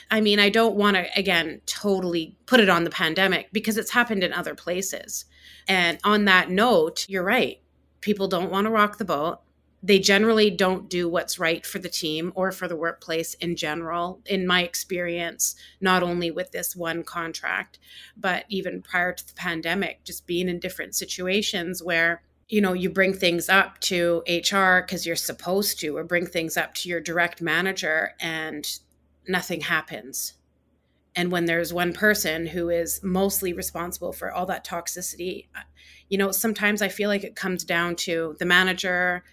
I 0.10 0.20
mean, 0.20 0.40
I 0.40 0.50
don't 0.50 0.76
want 0.76 0.98
to, 0.98 1.06
again, 1.16 1.62
totally 1.68 2.36
put 2.48 2.60
it 2.60 2.70
on 2.70 2.86
the 2.86 2.90
pandemic 2.90 3.54
because 3.54 3.78
it's 3.78 3.92
happened 3.92 4.24
in 4.24 4.34
other 4.34 4.56
places. 4.56 5.26
And 5.68 6.00
on 6.04 6.26
that 6.26 6.50
note, 6.50 7.06
you're 7.08 7.24
right. 7.24 7.62
People 8.00 8.28
don't 8.28 8.50
want 8.50 8.66
to 8.66 8.72
rock 8.72 8.98
the 8.98 9.06
boat 9.06 9.42
they 9.84 9.98
generally 9.98 10.52
don't 10.52 10.90
do 10.90 11.10
what's 11.10 11.40
right 11.40 11.66
for 11.66 11.80
the 11.80 11.90
team 11.90 12.32
or 12.36 12.52
for 12.52 12.68
the 12.68 12.76
workplace 12.76 13.34
in 13.36 13.56
general 13.56 14.22
in 14.26 14.46
my 14.46 14.62
experience 14.64 15.56
not 15.80 16.04
only 16.04 16.30
with 16.30 16.52
this 16.52 16.76
one 16.76 17.04
contract 17.04 17.80
but 18.16 18.46
even 18.50 18.82
prior 18.82 19.14
to 19.14 19.26
the 19.28 19.34
pandemic 19.34 20.04
just 20.04 20.28
being 20.28 20.48
in 20.48 20.60
different 20.60 20.96
situations 20.96 21.82
where 21.82 22.22
you 22.48 22.62
know 22.62 22.74
you 22.74 22.90
bring 22.90 23.14
things 23.14 23.50
up 23.50 23.80
to 23.80 24.24
hr 24.28 24.82
because 24.82 25.06
you're 25.06 25.16
supposed 25.16 25.80
to 25.80 25.98
or 25.98 26.04
bring 26.04 26.26
things 26.26 26.58
up 26.58 26.74
to 26.74 26.90
your 26.90 27.00
direct 27.00 27.42
manager 27.42 28.14
and 28.20 28.80
nothing 29.28 29.62
happens. 29.62 30.34
And 31.16 31.32
when 31.32 31.46
there's 31.46 31.74
one 31.74 31.94
person 31.94 32.48
who 32.48 32.70
is 32.70 33.02
mostly 33.04 33.52
responsible 33.52 34.14
for 34.14 34.32
all 34.32 34.46
that 34.46 34.66
toxicity 34.66 35.48
uh, 35.56 35.62
you 36.08 36.18
know 36.18 36.32
sometimes 36.32 36.82
i 36.82 36.88
feel 36.88 37.10
like 37.10 37.24
it 37.24 37.36
comes 37.36 37.66
down 37.66 37.96
to 37.96 38.36
the 38.40 38.46
manager 38.46 39.24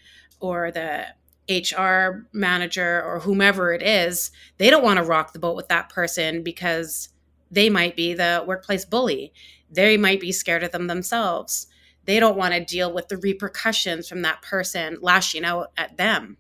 or 0.41 0.71
the 0.71 1.07
HR 1.49 2.27
manager 2.33 3.03
or 3.03 3.21
whomever 3.21 3.73
it 3.73 3.83
is, 3.83 4.31
they 4.59 4.71
don't 4.71 4.85
want 4.85 4.99
to 4.99 5.05
rock 5.05 5.33
the 5.33 5.39
boat 5.39 5.57
with 5.57 5.69
that 5.69 5.89
person 5.89 6.43
because 6.43 7.09
they 7.51 7.71
might 7.71 7.97
be 7.97 8.15
the 8.15 8.45
workplace 8.47 8.85
bully. 8.85 9.33
They 9.71 9.97
might 9.97 10.21
be 10.21 10.33
scared 10.33 10.63
of 10.63 10.73
them 10.73 10.87
themselves. 10.87 11.67
They 12.05 12.21
don't 12.21 12.37
want 12.37 12.55
to 12.55 12.65
deal 12.65 12.93
with 12.93 13.09
the 13.09 13.17
repercussions 13.17 14.09
from 14.09 14.23
that 14.23 14.43
person 14.43 14.99
lashing 15.01 15.45
out 15.45 15.73
at 15.77 15.97
them. 15.97 16.37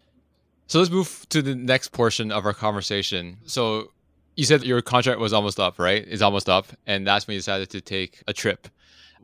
So 0.67 0.78
let's 0.78 0.90
move 0.90 1.26
to 1.31 1.40
the 1.40 1.55
next 1.55 1.93
portion 1.93 2.31
of 2.31 2.45
our 2.45 2.55
conversation. 2.55 3.38
So 3.47 3.93
you 4.37 4.45
said 4.45 4.64
your 4.64 4.83
contract 4.83 5.19
was 5.19 5.33
almost 5.33 5.59
up, 5.59 5.78
right? 5.78 6.05
It's 6.07 6.23
almost 6.23 6.49
up. 6.49 6.67
And 6.87 7.07
that's 7.07 7.26
when 7.26 7.35
you 7.35 7.40
decided 7.40 7.71
to 7.71 7.81
take 7.81 8.23
a 8.26 8.33
trip. 8.33 8.69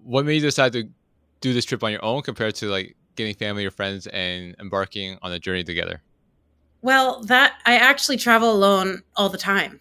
What 0.03 0.25
made 0.25 0.35
you 0.35 0.41
decide 0.41 0.73
to 0.73 0.89
do 1.41 1.53
this 1.53 1.65
trip 1.67 1.85
on 1.85 1.93
your 1.93 2.05
own 2.05 2.23
compared 2.23 2.55
to 2.57 2.69
like 2.69 2.97
getting 3.17 3.35
family 3.35 3.65
or 3.65 3.71
friends 3.71 4.07
and 4.09 4.55
embarking 4.61 5.19
on 5.23 5.33
a 5.33 5.39
journey 5.39 5.65
together? 5.65 6.03
Well, 6.83 7.23
that 7.25 7.55
I 7.65 7.77
actually 7.77 8.19
travel 8.19 8.53
alone 8.53 9.03
all 9.17 9.29
the 9.29 9.39
time. 9.39 9.81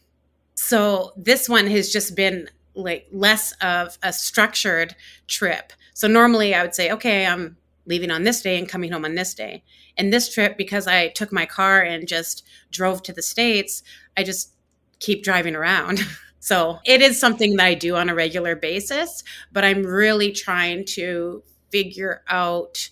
So 0.56 1.12
this 1.18 1.50
one 1.50 1.68
has 1.68 1.92
just 1.92 2.16
been 2.16 2.50
like 2.76 3.08
less 3.12 3.52
of 3.62 3.98
a 4.02 4.14
structured 4.14 4.96
trip. 5.28 5.74
So 5.94 6.08
normally 6.08 6.56
I 6.56 6.64
would 6.64 6.74
say, 6.74 6.92
okay, 6.92 7.26
I'm 7.26 7.58
leaving 7.86 8.12
on 8.12 8.24
this 8.24 8.42
day 8.42 8.58
and 8.58 8.70
coming 8.70 8.92
home 8.92 9.06
on 9.06 9.16
this 9.16 9.34
day. 9.34 9.64
And 9.98 10.12
this 10.12 10.34
trip, 10.34 10.58
because 10.58 10.88
I 10.88 11.10
took 11.10 11.32
my 11.32 11.46
car 11.46 11.82
and 11.82 12.08
just 12.08 12.46
drove 12.72 13.04
to 13.04 13.14
the 13.14 13.22
States, 13.22 13.84
I 14.18 14.24
just 14.24 14.54
keep 15.00 15.24
driving 15.24 15.56
around. 15.56 16.00
so 16.40 16.80
it 16.86 17.02
is 17.02 17.20
something 17.20 17.58
that 17.58 17.66
I 17.66 17.74
do 17.74 17.96
on 17.96 18.10
a 18.10 18.16
regular 18.16 18.56
basis, 18.56 19.24
but 19.52 19.64
I'm 19.64 19.84
really 19.84 20.32
trying 20.32 20.86
to 20.86 21.44
figure 21.72 22.24
out 22.30 22.90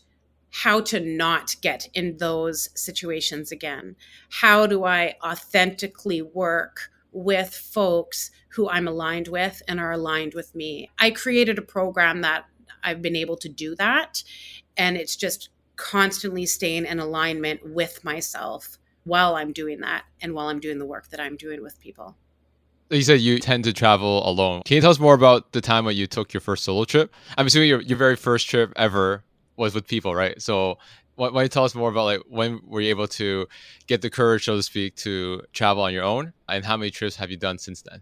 how 0.51 0.81
to 0.81 0.99
not 0.99 1.55
get 1.61 1.87
in 1.93 2.17
those 2.17 2.69
situations 2.75 3.51
again. 3.51 3.95
How 4.29 4.67
do 4.67 4.83
I 4.83 5.15
authentically 5.23 6.21
work 6.21 6.91
with 7.13 7.53
folks 7.53 8.31
who 8.49 8.69
I'm 8.69 8.87
aligned 8.87 9.29
with 9.29 9.61
and 9.67 9.79
are 9.79 9.91
aligned 9.91 10.33
with 10.33 10.53
me? 10.53 10.89
I 10.99 11.11
created 11.11 11.57
a 11.57 11.63
program 11.63 12.21
that 12.21 12.45
I've 12.83 13.01
been 13.01 13.15
able 13.15 13.37
to 13.37 13.49
do 13.49 13.75
that. 13.75 14.23
And 14.77 14.97
it's 14.97 15.15
just 15.15 15.49
constantly 15.77 16.45
staying 16.45 16.85
in 16.85 16.99
alignment 16.99 17.61
with 17.65 18.03
myself 18.03 18.77
while 19.03 19.35
I'm 19.35 19.53
doing 19.53 19.79
that 19.79 20.03
and 20.21 20.33
while 20.33 20.47
I'm 20.47 20.59
doing 20.59 20.79
the 20.79 20.85
work 20.85 21.09
that 21.09 21.19
I'm 21.19 21.37
doing 21.37 21.63
with 21.63 21.79
people. 21.79 22.17
You 22.89 23.01
said 23.03 23.21
you 23.21 23.39
tend 23.39 23.63
to 23.63 23.73
travel 23.73 24.27
alone. 24.27 24.63
Can 24.65 24.75
you 24.75 24.81
tell 24.81 24.91
us 24.91 24.99
more 24.99 25.13
about 25.13 25.53
the 25.53 25.61
time 25.61 25.85
when 25.85 25.95
you 25.95 26.07
took 26.07 26.33
your 26.33 26.41
first 26.41 26.65
solo 26.65 26.83
trip? 26.83 27.13
I'm 27.37 27.47
assuming 27.47 27.69
your, 27.69 27.81
your 27.81 27.97
very 27.97 28.17
first 28.17 28.49
trip 28.49 28.73
ever 28.75 29.23
was 29.61 29.75
with 29.75 29.87
people, 29.87 30.13
right? 30.13 30.41
So 30.41 30.79
why, 31.15 31.27
why 31.27 31.33
don't 31.33 31.43
you 31.43 31.49
tell 31.49 31.63
us 31.63 31.75
more 31.75 31.89
about 31.89 32.05
like 32.05 32.21
when 32.27 32.59
were 32.65 32.81
you 32.81 32.89
able 32.89 33.07
to 33.07 33.47
get 33.87 34.01
the 34.01 34.09
courage, 34.09 34.45
so 34.45 34.55
to 34.55 34.63
speak, 34.63 34.95
to 34.97 35.43
travel 35.53 35.83
on 35.83 35.93
your 35.93 36.03
own, 36.03 36.33
and 36.49 36.65
how 36.65 36.75
many 36.75 36.91
trips 36.91 37.15
have 37.15 37.29
you 37.31 37.37
done 37.37 37.59
since 37.59 37.81
then? 37.83 38.01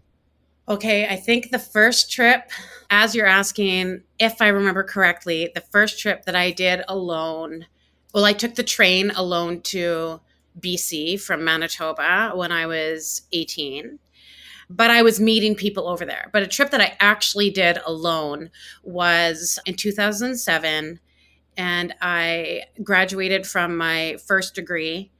Okay, 0.68 1.06
I 1.06 1.16
think 1.16 1.50
the 1.50 1.58
first 1.58 2.10
trip, 2.10 2.50
as 2.90 3.14
you're 3.14 3.26
asking, 3.26 4.02
if 4.18 4.40
I 4.40 4.48
remember 4.48 4.82
correctly, 4.82 5.50
the 5.54 5.60
first 5.60 6.00
trip 6.00 6.24
that 6.24 6.36
I 6.36 6.50
did 6.50 6.82
alone, 6.88 7.66
well, 8.14 8.24
I 8.24 8.32
took 8.32 8.54
the 8.54 8.62
train 8.62 9.10
alone 9.10 9.60
to 9.62 10.20
BC 10.58 11.20
from 11.20 11.44
Manitoba 11.44 12.32
when 12.34 12.52
I 12.52 12.66
was 12.66 13.22
18 13.32 13.98
but 14.72 14.88
I 14.88 15.02
was 15.02 15.18
meeting 15.18 15.56
people 15.56 15.88
over 15.88 16.04
there. 16.04 16.30
But 16.32 16.44
a 16.44 16.46
trip 16.46 16.70
that 16.70 16.80
I 16.80 16.96
actually 17.00 17.50
did 17.50 17.78
alone 17.84 18.50
was 18.84 19.58
in 19.66 19.74
2007 19.74 21.00
and 21.56 21.94
I 22.00 22.64
graduated 22.82 23.46
from 23.46 23.76
my 23.76 24.16
first 24.26 24.54
degree 24.54 25.10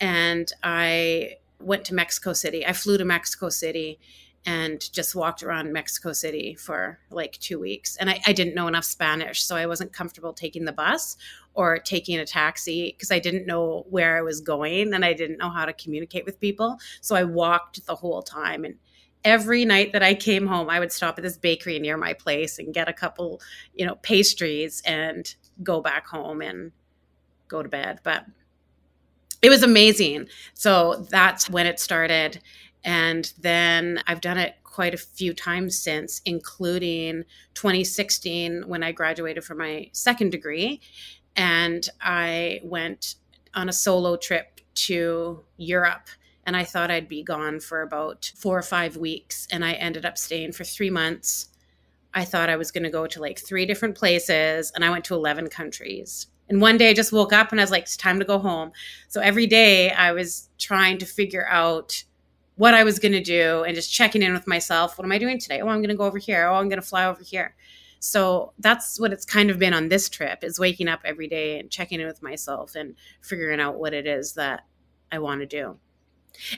and 0.00 0.50
I 0.62 1.36
went 1.60 1.84
to 1.86 1.94
Mexico 1.94 2.32
City. 2.32 2.66
I 2.66 2.72
flew 2.72 2.96
to 2.98 3.04
Mexico 3.04 3.50
City 3.50 3.98
and 4.46 4.90
just 4.92 5.14
walked 5.14 5.42
around 5.42 5.72
Mexico 5.72 6.12
City 6.12 6.54
for 6.54 6.98
like 7.10 7.32
two 7.38 7.58
weeks. 7.58 7.96
And 7.96 8.08
I, 8.08 8.20
I, 8.26 8.32
didn't 8.32 8.54
know 8.54 8.68
enough 8.68 8.84
Spanish, 8.84 9.42
so 9.42 9.54
I 9.54 9.66
wasn't 9.66 9.92
comfortable 9.92 10.32
taking 10.32 10.64
the 10.64 10.72
bus 10.72 11.18
or 11.52 11.78
taking 11.78 12.18
a 12.18 12.24
taxi 12.24 12.94
because 12.96 13.10
I 13.10 13.18
didn't 13.18 13.46
know 13.46 13.84
where 13.90 14.16
I 14.16 14.22
was 14.22 14.40
going 14.40 14.94
and 14.94 15.04
I 15.04 15.12
didn't 15.12 15.36
know 15.36 15.50
how 15.50 15.66
to 15.66 15.74
communicate 15.74 16.24
with 16.24 16.40
people. 16.40 16.78
So 17.02 17.14
I 17.14 17.24
walked 17.24 17.84
the 17.84 17.96
whole 17.96 18.22
time. 18.22 18.64
And 18.64 18.76
every 19.24 19.66
night 19.66 19.92
that 19.92 20.02
I 20.02 20.14
came 20.14 20.46
home, 20.46 20.70
I 20.70 20.80
would 20.80 20.92
stop 20.92 21.18
at 21.18 21.22
this 21.22 21.36
bakery 21.36 21.78
near 21.78 21.98
my 21.98 22.14
place 22.14 22.58
and 22.58 22.72
get 22.72 22.88
a 22.88 22.94
couple, 22.94 23.42
you 23.74 23.84
know, 23.84 23.96
pastries 23.96 24.82
and 24.86 25.34
go 25.62 25.80
back 25.80 26.06
home 26.06 26.40
and 26.42 26.72
go 27.48 27.62
to 27.62 27.68
bed. 27.68 28.00
But 28.02 28.24
it 29.42 29.48
was 29.48 29.62
amazing. 29.62 30.28
So 30.54 31.06
that's 31.10 31.48
when 31.48 31.66
it 31.66 31.80
started. 31.80 32.40
And 32.84 33.32
then 33.38 34.02
I've 34.06 34.20
done 34.20 34.38
it 34.38 34.56
quite 34.64 34.94
a 34.94 34.98
few 34.98 35.34
times 35.34 35.78
since, 35.78 36.22
including 36.24 37.24
2016 37.54 38.68
when 38.68 38.82
I 38.82 38.92
graduated 38.92 39.44
from 39.44 39.58
my 39.58 39.90
second 39.92 40.30
degree. 40.30 40.80
And 41.36 41.88
I 42.00 42.60
went 42.62 43.16
on 43.54 43.68
a 43.68 43.72
solo 43.72 44.16
trip 44.16 44.60
to 44.74 45.40
Europe. 45.56 46.08
And 46.46 46.56
I 46.56 46.64
thought 46.64 46.90
I'd 46.90 47.08
be 47.08 47.22
gone 47.22 47.60
for 47.60 47.82
about 47.82 48.32
four 48.36 48.58
or 48.58 48.62
five 48.62 48.96
weeks. 48.96 49.46
And 49.50 49.64
I 49.64 49.72
ended 49.72 50.04
up 50.04 50.16
staying 50.16 50.52
for 50.52 50.64
three 50.64 50.90
months 50.90 51.48
I 52.14 52.24
thought 52.24 52.50
I 52.50 52.56
was 52.56 52.70
going 52.70 52.82
to 52.84 52.90
go 52.90 53.06
to 53.06 53.20
like 53.20 53.38
three 53.38 53.66
different 53.66 53.96
places 53.96 54.72
and 54.74 54.84
I 54.84 54.90
went 54.90 55.04
to 55.06 55.14
11 55.14 55.48
countries. 55.48 56.26
And 56.48 56.60
one 56.60 56.76
day 56.76 56.90
I 56.90 56.94
just 56.94 57.12
woke 57.12 57.32
up 57.32 57.52
and 57.52 57.60
I 57.60 57.64
was 57.64 57.70
like, 57.70 57.84
it's 57.84 57.96
time 57.96 58.18
to 58.18 58.24
go 58.24 58.38
home. 58.38 58.72
So 59.08 59.20
every 59.20 59.46
day 59.46 59.90
I 59.92 60.12
was 60.12 60.48
trying 60.58 60.98
to 60.98 61.06
figure 61.06 61.46
out 61.48 62.02
what 62.56 62.74
I 62.74 62.82
was 62.82 62.98
going 62.98 63.12
to 63.12 63.22
do 63.22 63.62
and 63.62 63.74
just 63.74 63.92
checking 63.92 64.22
in 64.22 64.32
with 64.32 64.46
myself. 64.46 64.98
What 64.98 65.04
am 65.04 65.12
I 65.12 65.18
doing 65.18 65.38
today? 65.38 65.60
Oh, 65.60 65.68
I'm 65.68 65.78
going 65.78 65.90
to 65.90 65.94
go 65.94 66.04
over 66.04 66.18
here. 66.18 66.48
Oh, 66.48 66.54
I'm 66.54 66.68
going 66.68 66.80
to 66.80 66.86
fly 66.86 67.06
over 67.06 67.22
here. 67.22 67.54
So 68.00 68.52
that's 68.58 68.98
what 68.98 69.12
it's 69.12 69.24
kind 69.24 69.50
of 69.50 69.58
been 69.58 69.74
on 69.74 69.88
this 69.88 70.08
trip 70.08 70.42
is 70.42 70.58
waking 70.58 70.88
up 70.88 71.00
every 71.04 71.28
day 71.28 71.60
and 71.60 71.70
checking 71.70 72.00
in 72.00 72.06
with 72.06 72.22
myself 72.22 72.74
and 72.74 72.96
figuring 73.22 73.60
out 73.60 73.78
what 73.78 73.94
it 73.94 74.06
is 74.06 74.32
that 74.34 74.64
I 75.12 75.20
want 75.20 75.40
to 75.40 75.46
do. 75.46 75.78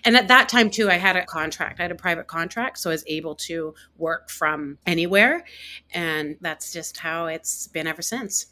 And 0.05 0.17
at 0.17 0.29
that 0.29 0.49
time, 0.49 0.71
too, 0.71 0.89
I 0.89 0.95
had 0.95 1.17
a 1.17 1.25
contract. 1.25 1.81
I 1.81 1.83
had 1.83 1.93
a 1.93 1.97
private 1.97 2.27
contract. 2.27 2.79
So 2.79 2.91
I 2.91 2.95
was 2.95 3.05
able 3.07 3.35
to 3.37 3.75
work 3.97 4.31
from 4.31 4.79
anywhere. 4.87 5.45
And 5.93 6.37
that's 6.41 6.73
just 6.73 6.99
how 6.99 7.27
it's 7.27 7.69
been 7.69 7.87
ever 7.87 8.03
since. 8.03 8.47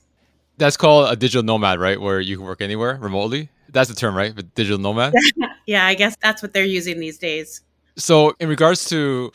That's 0.57 0.77
called 0.77 1.11
a 1.11 1.17
digital 1.17 1.43
nomad, 1.43 1.81
right? 1.81 2.01
Where 2.01 2.21
you 2.21 2.37
can 2.37 2.45
work 2.45 2.61
anywhere 2.61 2.99
remotely. 3.01 3.49
That's 3.71 3.89
the 3.89 3.95
term, 3.95 4.15
right? 4.15 4.35
But 4.35 4.55
digital 4.55 4.79
nomad? 4.79 5.15
yeah, 5.67 5.87
I 5.87 5.95
guess 5.95 6.17
that's 6.21 6.43
what 6.43 6.53
they're 6.53 6.65
using 6.65 7.01
these 7.01 7.19
days. 7.19 7.63
So, 7.97 8.35
in 8.41 8.49
regards 8.49 8.89
to 8.91 9.33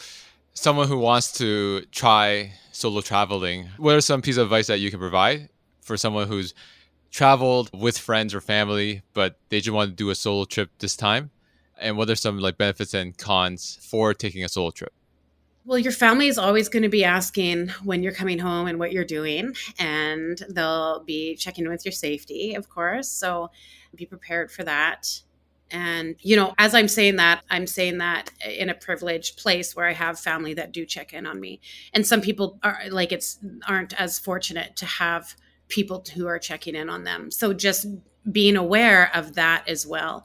someone 0.54 0.88
who 0.88 0.98
wants 0.98 1.32
to 1.40 1.82
try 1.92 2.54
solo 2.72 3.02
traveling, 3.02 3.70
what 3.78 3.96
are 3.96 4.02
some 4.02 4.22
pieces 4.22 4.38
of 4.38 4.48
advice 4.48 4.68
that 4.68 4.80
you 4.80 4.92
can 4.92 5.00
provide 5.00 5.50
for 5.82 5.98
someone 5.98 6.28
who's 6.28 6.54
traveled 7.12 7.70
with 7.74 7.98
friends 7.98 8.34
or 8.34 8.42
family, 8.42 9.02
but 9.14 9.38
they 9.50 9.62
just 9.62 9.74
want 9.74 9.90
to 9.90 9.96
do 9.96 10.10
a 10.10 10.16
solo 10.16 10.46
trip 10.46 10.70
this 10.80 10.96
time? 10.96 11.32
And 11.80 11.98
what 11.98 12.10
are 12.10 12.16
some 12.16 12.40
like 12.40 12.58
benefits 12.58 12.94
and 12.94 13.18
cons 13.18 13.78
for 13.82 14.14
taking 14.14 14.44
a 14.44 14.50
solo 14.50 14.72
trip? 14.72 14.94
Well, 15.66 15.80
your 15.80 15.92
family 15.92 16.28
is 16.28 16.38
always 16.38 16.70
going 16.70 16.84
to 16.84 16.90
be 16.90 17.04
asking 17.04 17.70
when 17.84 18.04
you're 18.04 18.14
coming 18.14 18.38
home 18.38 18.68
and 18.68 18.78
what 18.78 18.92
you're 18.92 19.04
doing, 19.04 19.56
and 19.80 20.38
they'll 20.50 21.04
be 21.04 21.36
checking 21.36 21.68
with 21.68 21.84
your 21.84 21.92
safety, 21.92 22.54
of 22.54 22.70
course. 22.70 23.10
So 23.10 23.50
be 23.96 24.06
prepared 24.06 24.52
for 24.52 24.64
that. 24.64 25.22
And, 25.72 26.16
you 26.20 26.36
know, 26.36 26.54
as 26.60 26.76
I'm 26.76 26.88
saying 26.88 27.16
that, 27.16 27.44
I'm 27.50 27.66
saying 27.66 27.98
that 27.98 28.30
in 28.48 28.70
a 28.70 28.76
privileged 28.76 29.38
place 29.40 29.76
where 29.76 29.88
I 29.88 29.94
have 29.94 30.20
family 30.20 30.54
that 30.54 30.72
do 30.72 30.86
check 30.86 31.14
in 31.14 31.26
on 31.26 31.40
me. 31.40 31.60
And 31.92 32.06
some 32.06 32.22
people 32.22 32.60
are 32.62 32.78
like, 32.92 33.12
it's 33.12 33.40
aren't 33.68 34.00
as 34.00 34.20
fortunate 34.20 34.76
to 34.76 34.86
have 34.86 35.36
people 35.68 36.06
who 36.14 36.28
are 36.28 36.38
checking 36.38 36.76
in 36.76 36.92
on 36.92 37.04
them. 37.06 37.32
So 37.32 37.54
just 37.54 37.88
being 38.32 38.56
aware 38.56 39.10
of 39.16 39.34
that 39.34 39.68
as 39.68 39.88
well. 39.88 40.24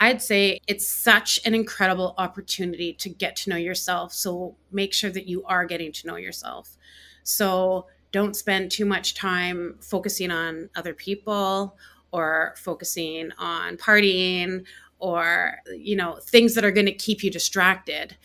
I'd 0.00 0.22
say 0.22 0.60
it's 0.66 0.86
such 0.86 1.40
an 1.44 1.54
incredible 1.54 2.14
opportunity 2.18 2.92
to 2.94 3.08
get 3.08 3.34
to 3.36 3.50
know 3.50 3.56
yourself. 3.56 4.12
So 4.12 4.56
make 4.70 4.94
sure 4.94 5.10
that 5.10 5.26
you 5.26 5.44
are 5.44 5.64
getting 5.64 5.92
to 5.92 6.06
know 6.06 6.16
yourself. 6.16 6.76
So 7.24 7.86
don't 8.12 8.36
spend 8.36 8.70
too 8.70 8.84
much 8.84 9.14
time 9.14 9.76
focusing 9.80 10.30
on 10.30 10.70
other 10.76 10.94
people 10.94 11.76
or 12.12 12.54
focusing 12.56 13.30
on 13.38 13.76
partying 13.76 14.64
or 14.98 15.58
you 15.76 15.94
know 15.94 16.18
things 16.22 16.54
that 16.54 16.64
are 16.64 16.72
going 16.72 16.86
to 16.86 16.92
keep 16.92 17.22
you 17.22 17.30
distracted 17.30 18.16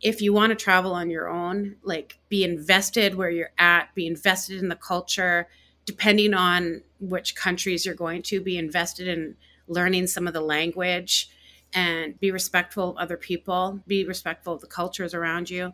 if 0.00 0.22
you 0.22 0.32
want 0.32 0.50
to 0.50 0.56
travel 0.56 0.92
on 0.92 1.10
your 1.10 1.28
own 1.28 1.76
like 1.82 2.18
be 2.28 2.42
invested 2.42 3.14
where 3.14 3.30
you're 3.30 3.52
at 3.58 3.94
be 3.94 4.06
invested 4.06 4.60
in 4.60 4.68
the 4.68 4.76
culture 4.76 5.48
depending 5.84 6.34
on 6.34 6.82
which 7.00 7.36
countries 7.36 7.84
you're 7.84 7.94
going 7.94 8.22
to 8.22 8.40
be 8.40 8.58
invested 8.58 9.06
in 9.06 9.36
learning 9.68 10.06
some 10.06 10.26
of 10.26 10.34
the 10.34 10.40
language 10.40 11.30
and 11.74 12.18
be 12.18 12.30
respectful 12.30 12.90
of 12.90 12.96
other 12.96 13.16
people, 13.16 13.80
be 13.86 14.04
respectful 14.04 14.54
of 14.54 14.60
the 14.60 14.66
cultures 14.66 15.14
around 15.14 15.50
you, 15.50 15.72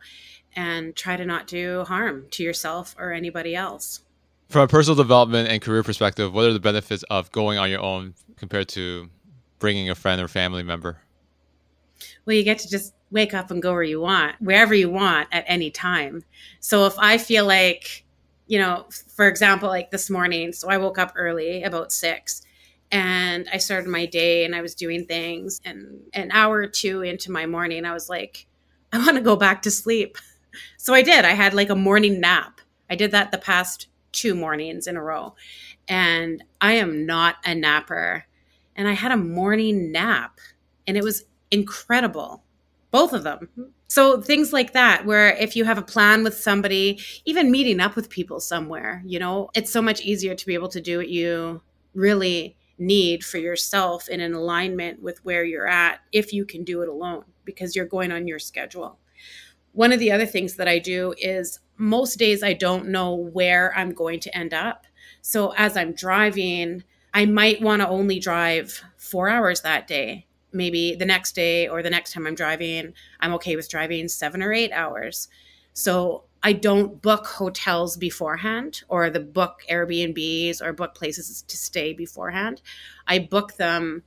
and 0.57 0.95
try 0.97 1.17
to 1.17 1.25
not 1.25 1.47
do 1.47 1.85
harm 1.85 2.27
to 2.31 2.43
yourself 2.43 2.95
or 2.99 3.13
anybody 3.13 3.55
else. 3.55 4.01
From 4.49 4.63
a 4.63 4.69
personal 4.69 4.97
development 4.97 5.49
and 5.49 5.63
career 5.63 5.83
perspective, 5.83 6.33
what 6.33 6.45
are 6.45 6.53
the 6.53 6.61
benefits 6.61 7.03
of 7.05 7.31
going 7.33 7.59
on 7.59 7.71
your 7.71 7.81
own 7.81 8.15
compared 8.37 8.69
to 8.69 9.09
bringing 9.59 9.89
a 9.89 9.95
friend 9.95 10.21
or 10.21 10.29
family 10.29 10.63
member? 10.63 10.99
Well, 12.27 12.37
you 12.37 12.43
get 12.43 12.59
to 12.61 12.69
just 12.69 12.95
wake 13.11 13.35
up 13.35 13.51
and 13.51 13.63
go 13.63 13.73
where 13.73 13.83
you 13.83 14.01
want, 14.01 14.35
wherever 14.41 14.75
you 14.75 14.91
want 14.91 15.29
at 15.33 15.45
any 15.47 15.71
time. 15.71 16.25
So 16.61 16.87
if 16.87 16.95
I 16.99 17.19
feel 17.19 17.47
like, 17.47 18.05
you 18.47 18.59
know, 18.59 18.87
for 19.15 19.29
example, 19.29 19.69
like 19.69 19.91
this 19.91 20.11
morning, 20.11 20.53
so 20.53 20.69
I 20.69 20.79
woke 20.79 20.99
up 20.99 21.13
early, 21.17 21.63
about 21.63 21.93
six, 21.93 22.43
and 22.91 23.49
I 23.53 23.59
started 23.59 23.89
my 23.89 24.07
day 24.07 24.45
and 24.45 24.55
I 24.55 24.63
was 24.63 24.75
doing 24.75 25.07
things. 25.07 25.61
And 25.65 26.01
an 26.13 26.31
hour 26.33 26.59
or 26.59 26.67
two 26.67 27.03
into 27.03 27.33
my 27.33 27.47
morning, 27.47 27.85
I 27.85 27.93
was 27.93 28.09
like, 28.09 28.47
I 28.93 28.99
want 28.99 29.17
to 29.17 29.23
go 29.23 29.37
back 29.37 29.63
to 29.63 29.71
sleep. 29.71 30.19
So 30.77 30.95
I 30.95 31.03
did. 31.03 31.25
I 31.25 31.31
had 31.31 31.53
like 31.53 31.69
a 31.69 31.75
morning 31.75 32.21
nap. 32.21 32.61
I 32.89 32.95
did 32.95 33.11
that 33.11 33.33
the 33.33 33.39
past 33.39 33.89
two 34.13 34.37
mornings 34.37 34.87
in 34.87 34.97
a 34.97 35.03
row. 35.03 35.35
And 35.89 36.45
I 36.61 36.75
am 36.75 37.07
not 37.07 37.39
a 37.45 37.57
napper. 37.57 38.25
And 38.77 38.87
I 38.87 38.93
had 38.93 39.11
a 39.11 39.17
morning 39.17 39.91
nap 39.91 40.39
and 40.87 40.97
it 40.97 41.03
was 41.03 41.25
incredible. 41.51 42.45
Both 42.93 43.13
of 43.13 43.25
them. 43.25 43.49
Mm-hmm. 43.59 43.71
So 43.89 44.21
things 44.21 44.53
like 44.53 44.73
that, 44.73 45.05
where 45.05 45.31
if 45.37 45.57
you 45.57 45.65
have 45.65 45.79
a 45.79 45.83
plan 45.83 46.25
with 46.25 46.37
somebody, 46.37 47.01
even 47.25 47.51
meeting 47.51 47.81
up 47.81 47.97
with 47.97 48.09
people 48.09 48.41
somewhere, 48.41 49.03
you 49.05 49.19
know, 49.19 49.51
it's 49.55 49.71
so 49.71 49.83
much 49.83 50.01
easier 50.01 50.35
to 50.35 50.47
be 50.47 50.55
able 50.55 50.69
to 50.69 50.81
do 50.81 50.99
what 50.99 51.09
you 51.09 51.63
really 51.95 52.57
need 52.79 53.25
for 53.25 53.39
yourself 53.39 54.09
in 54.09 54.21
an 54.21 54.35
alignment 54.35 55.03
with 55.03 55.25
where 55.25 55.45
you're 55.45 55.69
at 55.69 56.01
if 56.13 56.33
you 56.33 56.45
can 56.45 56.65
do 56.65 56.83
it 56.83 56.89
alone 56.89 57.25
because 57.45 57.77
you're 57.77 57.87
going 57.87 58.11
on 58.11 58.27
your 58.27 58.39
schedule. 58.39 58.99
One 59.73 59.93
of 59.93 59.99
the 59.99 60.13
other 60.13 60.27
things 60.27 60.55
that 60.57 60.69
I 60.69 60.79
do 60.79 61.15
is 61.19 61.61
most 61.77 62.19
days 62.19 62.43
I 62.43 62.53
don't 62.53 62.89
know 62.89 63.15
where 63.15 63.77
I'm 63.77 63.93
going 63.93 64.21
to 64.21 64.37
end 64.37 64.55
up. 64.55 64.87
So 65.21 65.53
as 65.57 65.77
I'm 65.77 65.93
driving, 65.93 66.85
I 67.13 67.27
might 67.27 67.61
want 67.61 67.83
to 67.83 67.89
only 67.89 68.19
drive 68.19 68.83
four 68.97 69.29
hours 69.29 69.61
that 69.63 69.87
day. 69.87 70.27
Maybe 70.53 70.95
the 70.95 71.07
next 71.07 71.35
day 71.35 71.67
or 71.67 71.83
the 71.83 71.91
next 71.91 72.13
time 72.13 72.27
I'm 72.27 72.35
driving, 72.35 72.95
I'm 73.21 73.35
okay 73.35 73.57
with 73.57 73.69
driving 73.69 74.09
seven 74.09 74.43
or 74.43 74.53
eight 74.53 74.73
hours. 74.73 75.29
So 75.73 76.25
I 76.47 76.53
don't 76.53 77.01
book 77.01 77.27
hotels 77.27 77.97
beforehand 77.97 78.83
or 78.89 79.09
the 79.09 79.19
book 79.19 79.63
Airbnbs 79.71 80.61
or 80.61 80.75
book 80.75 80.95
places 80.95 81.43
to 81.43 81.57
stay 81.57 81.95
beforehand. 81.95 82.61
I 83.09 83.19
book 83.19 83.57
them 83.57 84.03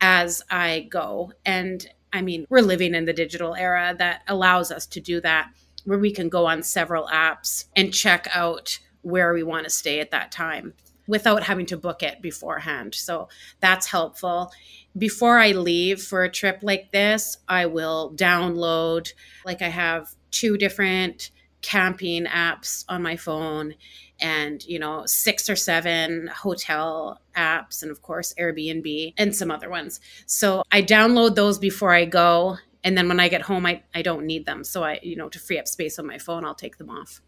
as 0.00 0.42
I 0.50 0.86
go. 0.90 1.32
And 1.46 1.88
I 2.12 2.20
mean, 2.20 2.46
we're 2.50 2.60
living 2.60 2.94
in 2.94 3.06
the 3.06 3.14
digital 3.14 3.54
era 3.54 3.96
that 3.98 4.20
allows 4.28 4.70
us 4.70 4.86
to 4.86 5.00
do 5.00 5.20
that, 5.22 5.50
where 5.84 5.98
we 5.98 6.12
can 6.12 6.28
go 6.28 6.44
on 6.46 6.62
several 6.62 7.06
apps 7.08 7.64
and 7.74 7.92
check 7.92 8.28
out 8.34 8.78
where 9.00 9.32
we 9.32 9.42
want 9.42 9.64
to 9.64 9.70
stay 9.70 9.98
at 10.00 10.10
that 10.10 10.30
time 10.30 10.74
without 11.06 11.44
having 11.44 11.64
to 11.64 11.76
book 11.78 12.02
it 12.02 12.20
beforehand. 12.20 12.94
So 12.94 13.30
that's 13.60 13.86
helpful. 13.86 14.52
Before 14.96 15.38
I 15.38 15.52
leave 15.52 16.02
for 16.02 16.22
a 16.22 16.30
trip 16.30 16.58
like 16.60 16.92
this, 16.92 17.38
I 17.48 17.64
will 17.64 18.12
download, 18.14 19.10
like, 19.46 19.62
I 19.62 19.68
have 19.68 20.10
two 20.30 20.58
different 20.58 21.30
camping 21.62 22.24
apps 22.26 22.84
on 22.88 23.02
my 23.02 23.16
phone 23.16 23.74
and 24.20 24.64
you 24.64 24.78
know 24.78 25.04
six 25.06 25.48
or 25.48 25.56
seven 25.56 26.28
hotel 26.28 27.20
apps 27.36 27.82
and 27.82 27.90
of 27.90 28.02
course 28.02 28.34
airbnb 28.38 29.14
and 29.16 29.34
some 29.34 29.50
other 29.50 29.68
ones. 29.68 30.00
So 30.26 30.62
i 30.70 30.82
download 30.82 31.34
those 31.34 31.58
before 31.58 31.92
i 31.92 32.04
go 32.04 32.58
and 32.84 32.96
then 32.96 33.08
when 33.08 33.20
i 33.20 33.28
get 33.28 33.42
home 33.42 33.66
i, 33.66 33.82
I 33.94 34.02
don't 34.02 34.26
need 34.26 34.46
them. 34.46 34.64
So 34.64 34.84
i 34.84 35.00
you 35.02 35.16
know 35.16 35.28
to 35.28 35.38
free 35.38 35.58
up 35.58 35.68
space 35.68 35.98
on 35.98 36.06
my 36.06 36.18
phone 36.18 36.44
i'll 36.44 36.54
take 36.54 36.78
them 36.78 36.90
off. 36.90 37.20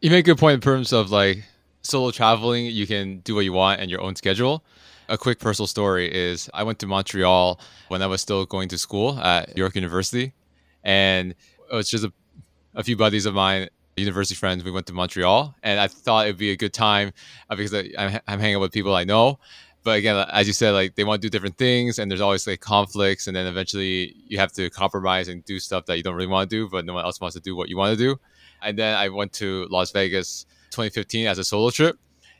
You 0.00 0.10
make 0.10 0.26
a 0.26 0.30
good 0.30 0.38
point 0.38 0.54
in 0.54 0.60
terms 0.60 0.92
of 0.92 1.10
like 1.10 1.44
solo 1.82 2.10
traveling 2.10 2.66
you 2.66 2.86
can 2.86 3.18
do 3.20 3.34
what 3.34 3.44
you 3.44 3.52
want 3.52 3.80
and 3.80 3.90
your 3.90 4.00
own 4.00 4.14
schedule. 4.14 4.64
A 5.08 5.16
quick 5.16 5.38
personal 5.38 5.66
story 5.66 6.12
is 6.12 6.50
i 6.54 6.62
went 6.62 6.78
to 6.80 6.86
montreal 6.86 7.60
when 7.88 8.02
i 8.02 8.06
was 8.06 8.20
still 8.20 8.44
going 8.46 8.68
to 8.68 8.78
school 8.78 9.18
at 9.18 9.56
york 9.56 9.74
university 9.74 10.34
and 10.84 11.34
it 11.70 11.74
was 11.74 11.88
just 11.88 12.04
a 12.04 12.12
a 12.78 12.84
few 12.84 12.96
buddies 12.96 13.26
of 13.26 13.34
mine, 13.34 13.68
university 13.96 14.36
friends, 14.36 14.62
we 14.62 14.70
went 14.70 14.86
to 14.86 14.92
Montreal, 14.92 15.52
and 15.64 15.80
I 15.80 15.88
thought 15.88 16.26
it'd 16.26 16.38
be 16.38 16.52
a 16.52 16.56
good 16.56 16.72
time 16.72 17.12
uh, 17.50 17.56
because 17.56 17.74
I'm, 17.74 18.20
I'm 18.26 18.38
hanging 18.38 18.60
with 18.60 18.72
people 18.72 18.94
I 18.94 19.02
know. 19.02 19.40
But 19.82 19.98
again, 19.98 20.24
as 20.32 20.46
you 20.46 20.52
said, 20.52 20.70
like 20.70 20.94
they 20.94 21.02
want 21.02 21.20
to 21.20 21.26
do 21.26 21.30
different 21.30 21.58
things, 21.58 21.98
and 21.98 22.08
there's 22.08 22.20
always 22.20 22.46
like 22.46 22.60
conflicts, 22.60 23.26
and 23.26 23.36
then 23.36 23.48
eventually 23.48 24.14
you 24.28 24.38
have 24.38 24.52
to 24.52 24.70
compromise 24.70 25.26
and 25.26 25.44
do 25.44 25.58
stuff 25.58 25.86
that 25.86 25.96
you 25.96 26.04
don't 26.04 26.14
really 26.14 26.28
want 26.28 26.48
to 26.48 26.56
do, 26.56 26.68
but 26.68 26.84
no 26.84 26.94
one 26.94 27.04
else 27.04 27.20
wants 27.20 27.34
to 27.34 27.42
do 27.42 27.56
what 27.56 27.68
you 27.68 27.76
want 27.76 27.98
to 27.98 28.02
do. 28.02 28.18
And 28.62 28.78
then 28.78 28.96
I 28.96 29.08
went 29.08 29.32
to 29.34 29.66
Las 29.70 29.90
Vegas 29.90 30.46
2015 30.70 31.26
as 31.26 31.38
a 31.38 31.44
solo 31.44 31.70
trip, 31.70 31.98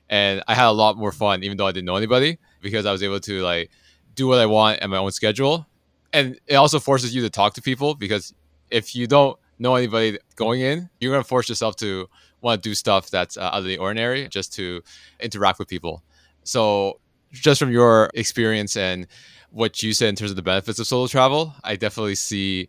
and 0.08 0.44
I 0.46 0.54
had 0.54 0.66
a 0.66 0.70
lot 0.70 0.96
more 0.96 1.10
fun, 1.10 1.42
even 1.42 1.56
though 1.56 1.66
I 1.66 1.72
didn't 1.72 1.86
know 1.86 1.96
anybody, 1.96 2.38
because 2.62 2.86
I 2.86 2.92
was 2.92 3.02
able 3.02 3.18
to 3.18 3.42
like 3.42 3.70
do 4.14 4.28
what 4.28 4.38
I 4.38 4.46
want 4.46 4.78
at 4.78 4.88
my 4.88 4.98
own 4.98 5.10
schedule. 5.10 5.66
And 6.12 6.38
it 6.46 6.54
also 6.54 6.78
forces 6.78 7.12
you 7.12 7.22
to 7.22 7.30
talk 7.30 7.54
to 7.54 7.62
people 7.62 7.96
because 7.96 8.34
if 8.70 8.94
you 8.94 9.06
don't 9.06 9.38
know 9.58 9.74
anybody 9.74 10.18
going 10.36 10.60
in, 10.60 10.88
you're 11.00 11.12
going 11.12 11.22
to 11.22 11.28
force 11.28 11.48
yourself 11.48 11.76
to 11.76 12.08
want 12.40 12.62
to 12.62 12.68
do 12.68 12.74
stuff 12.74 13.10
that's 13.10 13.36
uh, 13.36 13.42
out 13.42 13.54
of 13.54 13.64
the 13.64 13.78
ordinary 13.78 14.28
just 14.28 14.52
to 14.54 14.82
interact 15.20 15.58
with 15.58 15.68
people. 15.68 16.02
So, 16.44 17.00
just 17.32 17.58
from 17.58 17.70
your 17.70 18.10
experience 18.14 18.76
and 18.76 19.06
what 19.50 19.82
you 19.82 19.92
said 19.92 20.08
in 20.08 20.16
terms 20.16 20.30
of 20.30 20.36
the 20.36 20.42
benefits 20.42 20.78
of 20.78 20.86
solo 20.86 21.06
travel, 21.06 21.54
I 21.62 21.76
definitely 21.76 22.14
see, 22.14 22.68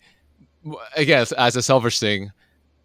again, 0.96 1.26
as 1.38 1.56
a 1.56 1.62
selfish 1.62 2.00
thing, 2.00 2.32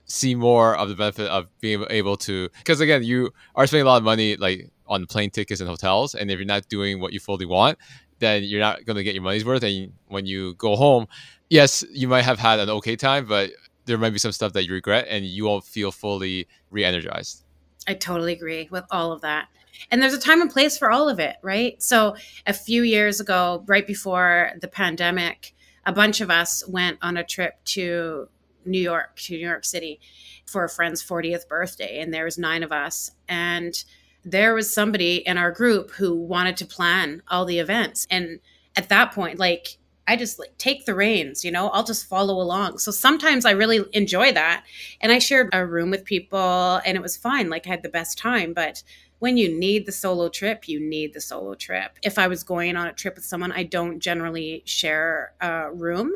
see 0.04 0.34
more 0.34 0.76
of 0.76 0.88
the 0.88 0.94
benefit 0.94 1.28
of 1.28 1.46
being 1.60 1.84
able 1.90 2.16
to, 2.18 2.48
because 2.58 2.80
again, 2.80 3.02
you 3.02 3.32
are 3.56 3.66
spending 3.66 3.86
a 3.86 3.90
lot 3.90 3.96
of 3.96 4.04
money 4.04 4.36
like 4.36 4.70
on 4.86 5.06
plane 5.06 5.30
tickets 5.30 5.60
and 5.60 5.68
hotels, 5.68 6.14
and 6.14 6.30
if 6.30 6.38
you're 6.38 6.46
not 6.46 6.68
doing 6.68 7.00
what 7.00 7.12
you 7.12 7.18
fully 7.18 7.46
want, 7.46 7.78
then 8.18 8.44
you're 8.44 8.60
not 8.60 8.84
going 8.84 8.96
to 8.96 9.02
get 9.02 9.14
your 9.14 9.22
money's 9.22 9.44
worth. 9.44 9.62
And 9.62 9.92
when 10.06 10.26
you 10.26 10.54
go 10.54 10.76
home, 10.76 11.06
yes, 11.50 11.84
you 11.90 12.08
might 12.08 12.22
have 12.22 12.38
had 12.38 12.60
an 12.60 12.70
okay 12.70 12.96
time, 12.96 13.26
but 13.26 13.50
there 13.86 13.98
might 13.98 14.10
be 14.10 14.18
some 14.18 14.32
stuff 14.32 14.52
that 14.54 14.66
you 14.66 14.72
regret 14.72 15.06
and 15.08 15.24
you 15.24 15.44
won't 15.44 15.64
feel 15.64 15.92
fully 15.92 16.48
re-energized. 16.70 17.44
I 17.86 17.94
totally 17.94 18.32
agree 18.32 18.68
with 18.70 18.84
all 18.90 19.12
of 19.12 19.20
that. 19.22 19.48
And 19.90 20.02
there's 20.02 20.14
a 20.14 20.18
time 20.18 20.40
and 20.40 20.50
place 20.50 20.78
for 20.78 20.90
all 20.90 21.08
of 21.08 21.18
it 21.18 21.36
right? 21.42 21.82
So 21.82 22.16
a 22.46 22.52
few 22.52 22.82
years 22.82 23.20
ago 23.20 23.64
right 23.66 23.86
before 23.86 24.52
the 24.60 24.68
pandemic 24.68 25.54
a 25.86 25.92
bunch 25.92 26.20
of 26.20 26.30
us 26.30 26.66
went 26.66 26.98
on 27.02 27.18
a 27.18 27.24
trip 27.24 27.62
to 27.64 28.28
new 28.64 28.80
york 28.80 29.16
to 29.16 29.34
new 29.34 29.46
york 29.46 29.66
city 29.66 30.00
for 30.46 30.64
a 30.64 30.68
friend's 30.70 31.04
40th 31.04 31.46
birthday 31.46 32.00
and 32.00 32.14
there 32.14 32.24
was 32.24 32.38
nine 32.38 32.62
of 32.62 32.72
us. 32.72 33.10
And 33.28 33.84
there 34.24 34.54
was 34.54 34.72
somebody 34.72 35.16
in 35.16 35.36
our 35.36 35.50
group 35.50 35.90
who 35.90 36.14
wanted 36.14 36.56
to 36.58 36.66
plan 36.66 37.22
all 37.28 37.44
the 37.44 37.58
events. 37.58 38.06
And 38.10 38.40
at 38.76 38.88
that 38.88 39.12
point 39.12 39.38
like 39.38 39.78
I 40.06 40.16
just 40.16 40.38
like 40.38 40.56
take 40.58 40.84
the 40.84 40.94
reins, 40.94 41.44
you 41.44 41.50
know, 41.50 41.68
I'll 41.70 41.84
just 41.84 42.06
follow 42.06 42.40
along. 42.40 42.78
So 42.78 42.90
sometimes 42.90 43.44
I 43.44 43.52
really 43.52 43.84
enjoy 43.92 44.32
that. 44.32 44.64
And 45.00 45.10
I 45.10 45.18
shared 45.18 45.48
a 45.52 45.66
room 45.66 45.90
with 45.90 46.04
people 46.04 46.80
and 46.84 46.96
it 46.96 47.02
was 47.02 47.16
fine. 47.16 47.48
Like 47.48 47.66
I 47.66 47.70
had 47.70 47.82
the 47.82 47.88
best 47.88 48.18
time. 48.18 48.52
But 48.52 48.82
when 49.18 49.36
you 49.36 49.48
need 49.48 49.86
the 49.86 49.92
solo 49.92 50.28
trip, 50.28 50.68
you 50.68 50.78
need 50.78 51.14
the 51.14 51.20
solo 51.20 51.54
trip. 51.54 51.98
If 52.02 52.18
I 52.18 52.28
was 52.28 52.42
going 52.42 52.76
on 52.76 52.86
a 52.86 52.92
trip 52.92 53.14
with 53.14 53.24
someone, 53.24 53.52
I 53.52 53.62
don't 53.62 54.00
generally 54.00 54.62
share 54.66 55.32
a 55.40 55.72
room. 55.72 56.12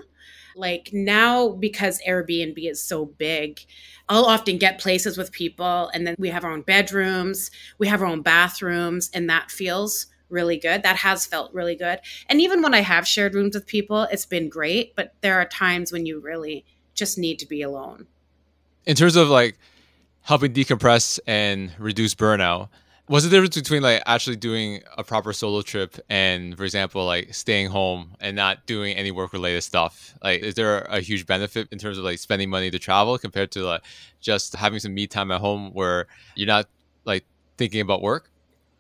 Like 0.55 0.91
now, 0.93 1.51
because 1.51 2.03
Airbnb 2.07 2.59
is 2.59 2.83
so 2.83 3.07
big, 3.07 3.61
I'll 4.09 4.25
often 4.25 4.59
get 4.59 4.81
places 4.81 5.17
with 5.17 5.33
people 5.33 5.89
and 5.95 6.07
then 6.07 6.17
we 6.19 6.31
have 6.31 6.45
our 6.45 6.51
own 6.51 6.63
bedrooms, 6.63 7.51
we 7.79 7.87
have 7.87 8.03
our 8.03 8.09
own 8.09 8.23
bathrooms, 8.23 9.09
and 9.15 9.31
that 9.31 9.53
feels 9.53 10.07
really 10.31 10.57
good. 10.57 10.83
That 10.83 10.97
has 10.97 11.27
felt 11.27 11.53
really 11.53 11.77
good. 11.77 12.01
And 12.29 12.41
even 12.41 12.63
when 12.63 12.75
I 12.75 12.81
have 12.81 13.07
shared 13.07 13.35
rooms 13.35 13.55
with 13.55 13.67
people, 13.67 14.03
it's 14.05 14.27
been 14.27 14.49
great. 14.49 14.95
But 14.95 15.15
there 15.21 15.39
are 15.41 15.45
times 15.45 15.93
when 15.93 16.07
you 16.07 16.21
really 16.21 16.65
just 16.95 17.19
need 17.19 17.39
to 17.39 17.47
be 17.47 17.63
alone. 17.63 18.07
In 18.87 18.97
terms 18.97 19.17
of 19.17 19.29
like 19.29 19.59
helping 20.23 20.53
decompress 20.53 21.19
and 21.27 21.73
reduce 21.79 22.15
burnout, 22.15 22.69
what's 23.09 23.25
the 23.25 23.31
difference 23.31 23.57
between 23.57 23.83
like 23.83 24.03
actually 24.07 24.37
doing 24.37 24.83
a 24.97 25.03
proper 25.03 25.33
solo 25.33 25.63
trip 25.63 25.99
and 26.11 26.57
for 26.57 26.65
example 26.65 27.07
like 27.07 27.35
staying 27.35 27.69
home 27.69 28.15
and 28.21 28.37
not 28.37 28.67
doing 28.67 28.95
any 28.97 29.11
work 29.11 29.33
related 29.33 29.63
stuff 29.63 30.15
like 30.23 30.43
is 30.43 30.55
there 30.55 30.81
a 30.83 31.01
huge 31.01 31.27
benefit 31.27 31.67
in 31.73 31.79
terms 31.79 31.97
of 31.97 32.05
like 32.05 32.19
spending 32.19 32.51
money 32.51 32.71
to 32.71 32.79
travel 32.79 33.17
compared 33.19 33.51
to 33.51 33.65
like 33.65 33.83
just 34.21 34.55
having 34.55 34.79
some 34.79 34.93
me 34.93 35.07
time 35.07 35.31
at 35.31 35.41
home 35.41 35.73
where 35.73 36.07
you're 36.35 36.47
not 36.47 36.67
like 37.07 37.25
thinking 37.57 37.81
about 37.81 38.03
work 38.03 38.31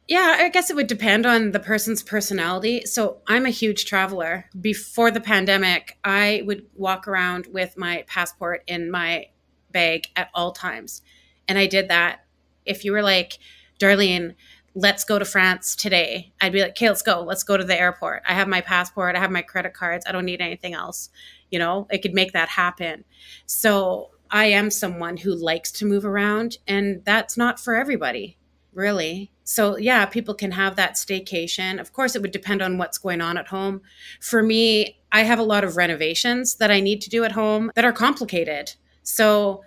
yeah, 0.08 0.36
I 0.38 0.48
guess 0.48 0.70
it 0.70 0.76
would 0.76 0.86
depend 0.86 1.26
on 1.26 1.50
the 1.50 1.60
person's 1.60 2.02
personality. 2.02 2.86
So 2.86 3.18
I'm 3.26 3.44
a 3.44 3.50
huge 3.50 3.84
traveler. 3.84 4.46
Before 4.58 5.10
the 5.10 5.20
pandemic, 5.20 5.98
I 6.02 6.42
would 6.46 6.64
walk 6.74 7.06
around 7.06 7.46
with 7.52 7.76
my 7.76 8.04
passport 8.06 8.64
in 8.66 8.90
my 8.90 9.26
bag 9.70 10.08
at 10.16 10.30
all 10.34 10.52
times. 10.52 11.02
And 11.46 11.58
I 11.58 11.66
did 11.66 11.88
that. 11.88 12.24
If 12.64 12.86
you 12.86 12.92
were 12.92 13.02
like, 13.02 13.38
Darlene, 13.78 14.34
let's 14.74 15.04
go 15.04 15.18
to 15.18 15.24
France 15.26 15.76
today, 15.76 16.32
I'd 16.40 16.52
be 16.52 16.62
like, 16.62 16.70
okay, 16.70 16.88
let's 16.88 17.02
go. 17.02 17.22
Let's 17.22 17.42
go 17.42 17.58
to 17.58 17.64
the 17.64 17.78
airport. 17.78 18.22
I 18.26 18.32
have 18.32 18.48
my 18.48 18.62
passport. 18.62 19.14
I 19.14 19.20
have 19.20 19.30
my 19.30 19.42
credit 19.42 19.74
cards. 19.74 20.06
I 20.08 20.12
don't 20.12 20.24
need 20.24 20.40
anything 20.40 20.72
else. 20.72 21.10
You 21.50 21.58
know, 21.58 21.86
I 21.92 21.98
could 21.98 22.14
make 22.14 22.32
that 22.32 22.48
happen. 22.48 23.04
So 23.44 24.10
I 24.30 24.46
am 24.46 24.70
someone 24.70 25.18
who 25.18 25.34
likes 25.34 25.70
to 25.72 25.86
move 25.86 26.06
around, 26.06 26.58
and 26.66 27.04
that's 27.04 27.36
not 27.36 27.60
for 27.60 27.74
everybody, 27.74 28.38
really. 28.72 29.32
So, 29.50 29.78
yeah, 29.78 30.04
people 30.04 30.34
can 30.34 30.50
have 30.50 30.76
that 30.76 30.96
staycation. 30.96 31.80
Of 31.80 31.94
course, 31.94 32.14
it 32.14 32.20
would 32.20 32.32
depend 32.32 32.60
on 32.60 32.76
what's 32.76 32.98
going 32.98 33.22
on 33.22 33.38
at 33.38 33.48
home. 33.48 33.80
For 34.20 34.42
me, 34.42 34.98
I 35.10 35.22
have 35.22 35.38
a 35.38 35.42
lot 35.42 35.64
of 35.64 35.78
renovations 35.78 36.56
that 36.56 36.70
I 36.70 36.80
need 36.80 37.00
to 37.00 37.08
do 37.08 37.24
at 37.24 37.32
home 37.32 37.72
that 37.74 37.82
are 37.82 37.92
complicated. 37.92 38.74
So, 39.02 39.64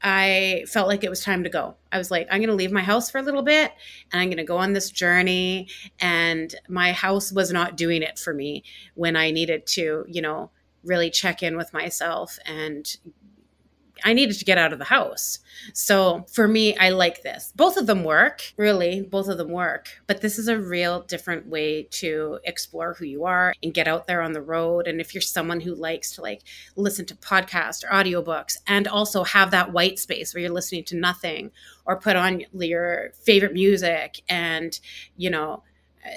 I 0.00 0.66
felt 0.68 0.86
like 0.86 1.02
it 1.02 1.10
was 1.10 1.20
time 1.20 1.42
to 1.42 1.50
go. 1.50 1.74
I 1.90 1.98
was 1.98 2.12
like, 2.12 2.28
I'm 2.30 2.38
going 2.38 2.48
to 2.48 2.54
leave 2.54 2.70
my 2.70 2.82
house 2.82 3.10
for 3.10 3.18
a 3.18 3.22
little 3.22 3.42
bit 3.42 3.72
and 4.12 4.22
I'm 4.22 4.28
going 4.28 4.36
to 4.36 4.44
go 4.44 4.58
on 4.58 4.72
this 4.72 4.92
journey. 4.92 5.66
And 5.98 6.54
my 6.68 6.92
house 6.92 7.32
was 7.32 7.50
not 7.50 7.76
doing 7.76 8.02
it 8.02 8.20
for 8.20 8.32
me 8.32 8.62
when 8.94 9.16
I 9.16 9.32
needed 9.32 9.66
to, 9.66 10.04
you 10.06 10.22
know, 10.22 10.52
really 10.84 11.10
check 11.10 11.42
in 11.42 11.56
with 11.56 11.72
myself 11.72 12.38
and 12.46 12.96
I 14.04 14.12
needed 14.12 14.38
to 14.38 14.44
get 14.44 14.58
out 14.58 14.72
of 14.72 14.78
the 14.78 14.84
house. 14.86 15.38
So 15.72 16.24
for 16.32 16.46
me, 16.48 16.76
I 16.76 16.90
like 16.90 17.22
this. 17.22 17.52
Both 17.56 17.76
of 17.76 17.86
them 17.86 18.04
work, 18.04 18.52
really, 18.56 19.02
both 19.02 19.28
of 19.28 19.38
them 19.38 19.50
work. 19.50 19.88
But 20.06 20.20
this 20.20 20.38
is 20.38 20.48
a 20.48 20.58
real 20.58 21.02
different 21.02 21.46
way 21.46 21.84
to 21.92 22.38
explore 22.44 22.94
who 22.94 23.04
you 23.04 23.24
are 23.24 23.54
and 23.62 23.74
get 23.74 23.88
out 23.88 24.06
there 24.06 24.22
on 24.22 24.32
the 24.32 24.42
road. 24.42 24.86
And 24.86 25.00
if 25.00 25.14
you're 25.14 25.20
someone 25.20 25.60
who 25.60 25.74
likes 25.74 26.12
to 26.14 26.22
like 26.22 26.42
listen 26.76 27.06
to 27.06 27.14
podcasts 27.16 27.84
or 27.84 27.88
audiobooks 27.88 28.56
and 28.66 28.86
also 28.86 29.24
have 29.24 29.50
that 29.50 29.72
white 29.72 29.98
space 29.98 30.32
where 30.32 30.42
you're 30.42 30.52
listening 30.52 30.84
to 30.84 30.96
nothing 30.96 31.50
or 31.84 31.98
put 31.98 32.16
on 32.16 32.44
your 32.52 33.10
favorite 33.22 33.52
music 33.52 34.22
and, 34.28 34.78
you 35.16 35.30
know, 35.30 35.62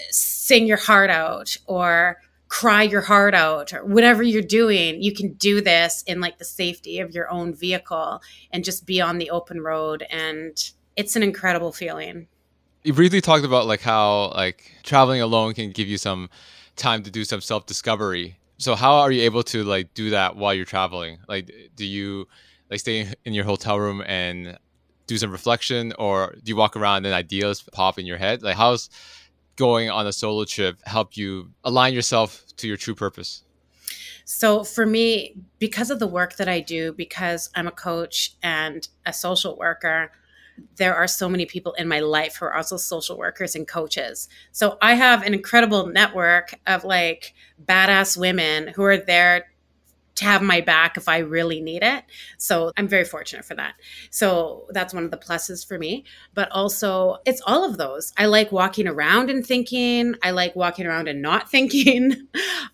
sing 0.10 0.68
your 0.68 0.78
heart 0.78 1.10
out 1.10 1.58
or 1.66 2.18
cry 2.52 2.84
your 2.84 3.00
heart 3.00 3.34
out 3.34 3.72
or 3.72 3.86
whatever 3.86 4.22
you're 4.22 4.42
doing 4.42 5.02
you 5.02 5.14
can 5.14 5.32
do 5.36 5.62
this 5.62 6.04
in 6.06 6.20
like 6.20 6.38
the 6.38 6.44
safety 6.44 7.00
of 7.00 7.12
your 7.16 7.32
own 7.32 7.54
vehicle 7.54 8.22
and 8.52 8.66
just 8.66 8.86
be 8.86 9.00
on 9.00 9.18
the 9.18 9.30
open 9.30 9.62
road 9.62 10.06
and 10.10 10.72
it's 10.98 11.16
an 11.16 11.24
incredible 11.24 11.72
feeling. 11.72 12.28
You 12.84 12.94
briefly 12.94 13.22
talked 13.22 13.46
about 13.46 13.68
like 13.68 13.80
how 13.80 14.32
like 14.32 14.70
traveling 14.84 15.22
alone 15.22 15.54
can 15.54 15.72
give 15.72 15.88
you 15.88 15.98
some 15.98 16.30
time 16.76 17.04
to 17.04 17.10
do 17.10 17.24
some 17.24 17.40
self-discovery. 17.40 18.38
So 18.58 18.76
how 18.76 18.96
are 18.96 19.12
you 19.12 19.22
able 19.22 19.44
to 19.44 19.64
like 19.64 19.94
do 19.94 20.10
that 20.10 20.36
while 20.36 20.54
you're 20.54 20.66
traveling? 20.66 21.20
Like 21.30 21.52
do 21.78 21.86
you 21.86 22.28
like 22.70 22.82
stay 22.82 23.14
in 23.24 23.34
your 23.34 23.46
hotel 23.46 23.80
room 23.80 24.04
and 24.06 24.58
do 25.08 25.18
some 25.18 25.32
reflection 25.32 25.94
or 25.98 26.36
do 26.44 26.50
you 26.50 26.58
walk 26.58 26.76
around 26.76 27.06
and 27.06 27.16
ideas 27.16 27.64
pop 27.72 27.98
in 27.98 28.06
your 28.06 28.18
head? 28.18 28.44
Like 28.44 28.58
how's 28.58 28.90
going 29.56 29.90
on 29.90 30.08
a 30.08 30.14
solo 30.14 30.46
trip 30.46 30.78
help 30.86 31.18
you 31.18 31.52
align 31.64 31.94
yourself 31.94 32.44
to 32.58 32.68
your 32.68 32.78
true 32.78 32.96
purpose? 32.96 33.44
So, 34.26 34.64
for 34.64 34.86
me, 34.86 35.36
because 35.60 35.92
of 35.92 36.00
the 36.00 36.08
work 36.08 36.38
that 36.38 36.48
I 36.48 36.62
do, 36.62 36.94
because 36.94 37.50
I'm 37.56 37.68
a 37.68 37.72
coach 37.72 38.32
and 38.42 38.88
a 39.06 39.12
social 39.12 39.58
worker, 39.58 40.12
there 40.78 40.96
are 40.96 41.08
so 41.08 41.28
many 41.28 41.46
people 41.46 41.74
in 41.74 41.88
my 41.88 42.00
life 42.00 42.38
who 42.38 42.46
are 42.46 42.56
also 42.56 42.78
social 42.78 43.18
workers 43.18 43.56
and 43.56 43.68
coaches. 43.68 44.30
So, 44.52 44.78
I 44.82 44.94
have 44.94 45.24
an 45.24 45.34
incredible 45.34 45.88
network 45.88 46.58
of 46.66 46.86
like 46.86 47.34
badass 47.66 48.16
women 48.16 48.70
who 48.70 48.84
are 48.84 48.98
there 48.98 49.51
to 50.16 50.26
have 50.26 50.42
my 50.42 50.62
back 50.62 50.98
if 50.98 51.08
I 51.08 51.20
really 51.20 51.62
need 51.62 51.84
it. 51.84 52.04
So 52.38 52.72
I'm 52.78 52.88
very 52.88 53.06
fortunate 53.06 53.46
for 53.46 53.56
that. 53.56 53.76
So 54.10 54.68
that's 54.70 54.94
one 54.94 55.04
of 55.04 55.12
the 55.12 55.18
pluses 55.18 55.66
for 55.66 55.78
me. 55.78 56.06
But 56.34 56.52
also, 56.52 57.18
it's 57.26 57.42
all 57.46 57.64
of 57.64 57.78
those. 57.78 58.14
I 58.18 58.26
like 58.26 58.52
walking 58.52 58.88
around 58.88 59.30
and 59.30 59.46
thinking. 59.46 60.16
I 60.24 60.32
like 60.32 60.56
walking 60.56 60.86
around 60.86 61.08
and 61.08 61.22
not 61.22 61.50
thinking. 61.52 62.28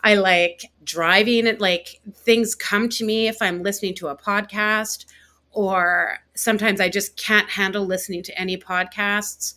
I 0.04 0.15
like 0.15 0.65
driving 0.84 1.47
it. 1.47 1.62
Like 1.62 2.02
things 2.13 2.56
come 2.56 2.89
to 2.89 3.06
me 3.06 3.28
if 3.28 3.41
I'm 3.41 3.63
listening 3.63 3.95
to 3.95 4.08
a 4.08 4.17
podcast, 4.17 5.06
or 5.52 6.19
sometimes 6.36 6.80
I 6.80 6.89
just 6.89 7.17
can't 7.17 7.50
handle 7.50 7.86
listening 7.86 8.23
to 8.23 8.39
any 8.39 8.58
podcasts. 8.58 9.56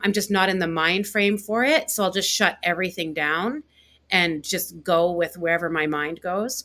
I'm 0.00 0.12
just 0.12 0.30
not 0.30 0.48
in 0.48 0.58
the 0.58 0.66
mind 0.66 1.06
frame 1.06 1.38
for 1.38 1.62
it. 1.64 1.90
So 1.90 2.02
I'll 2.02 2.12
just 2.12 2.30
shut 2.30 2.58
everything 2.62 3.14
down 3.14 3.62
and 4.10 4.42
just 4.42 4.82
go 4.82 5.12
with 5.12 5.38
wherever 5.38 5.70
my 5.70 5.86
mind 5.86 6.20
goes 6.20 6.64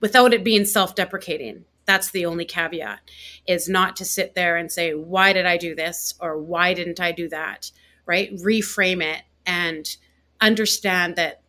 without 0.00 0.34
it 0.34 0.44
being 0.44 0.64
self-deprecating. 0.64 1.64
That's 1.84 2.10
the 2.10 2.26
only 2.26 2.44
caveat 2.44 3.00
is 3.46 3.68
not 3.68 3.96
to 3.96 4.04
sit 4.04 4.34
there 4.34 4.56
and 4.56 4.70
say 4.70 4.92
why 4.92 5.32
did 5.32 5.46
i 5.46 5.56
do 5.56 5.74
this? 5.74 6.14
or 6.20 6.38
why 6.38 6.74
didn't 6.74 7.00
i 7.00 7.12
do 7.12 7.28
that? 7.28 7.70
Right? 8.04 8.34
Reframe 8.36 9.02
it 9.02 9.22
and 9.46 9.96
understand 10.40 11.16
that 11.16 11.42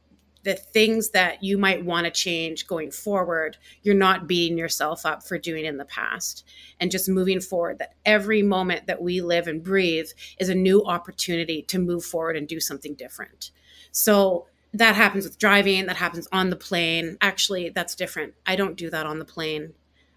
the 0.43 0.53
things 0.53 1.09
that 1.09 1.43
you 1.43 1.57
might 1.57 1.83
want 1.83 2.05
to 2.05 2.11
change 2.11 2.67
going 2.67 2.89
forward 2.89 3.57
you're 3.81 3.93
not 3.93 4.27
beating 4.27 4.57
yourself 4.57 5.05
up 5.05 5.21
for 5.21 5.37
doing 5.37 5.65
in 5.65 5.77
the 5.77 5.85
past. 5.85 6.45
And 6.79 6.91
just 6.91 7.09
moving 7.09 7.41
forward 7.41 7.79
that 7.79 7.95
every 8.05 8.43
moment 8.43 8.87
that 8.87 9.01
we 9.01 9.19
live 9.21 9.47
and 9.47 9.63
breathe 9.63 10.07
is 10.39 10.49
a 10.49 10.55
new 10.55 10.85
opportunity 10.85 11.63
to 11.63 11.79
move 11.79 12.05
forward 12.05 12.37
and 12.37 12.47
do 12.47 12.59
something 12.59 12.93
different. 12.93 13.51
So 13.91 14.47
that 14.73 14.95
happens 14.95 15.25
with 15.25 15.39
driving, 15.39 15.85
that 15.87 15.97
happens 15.97 16.27
on 16.31 16.49
the 16.49 16.55
plane. 16.55 17.17
Actually, 17.21 17.69
that's 17.69 17.95
different. 17.95 18.33
I 18.45 18.55
don't 18.55 18.77
do 18.77 18.89
that 18.89 19.05
on 19.05 19.19
the 19.19 19.25
plane. 19.25 19.73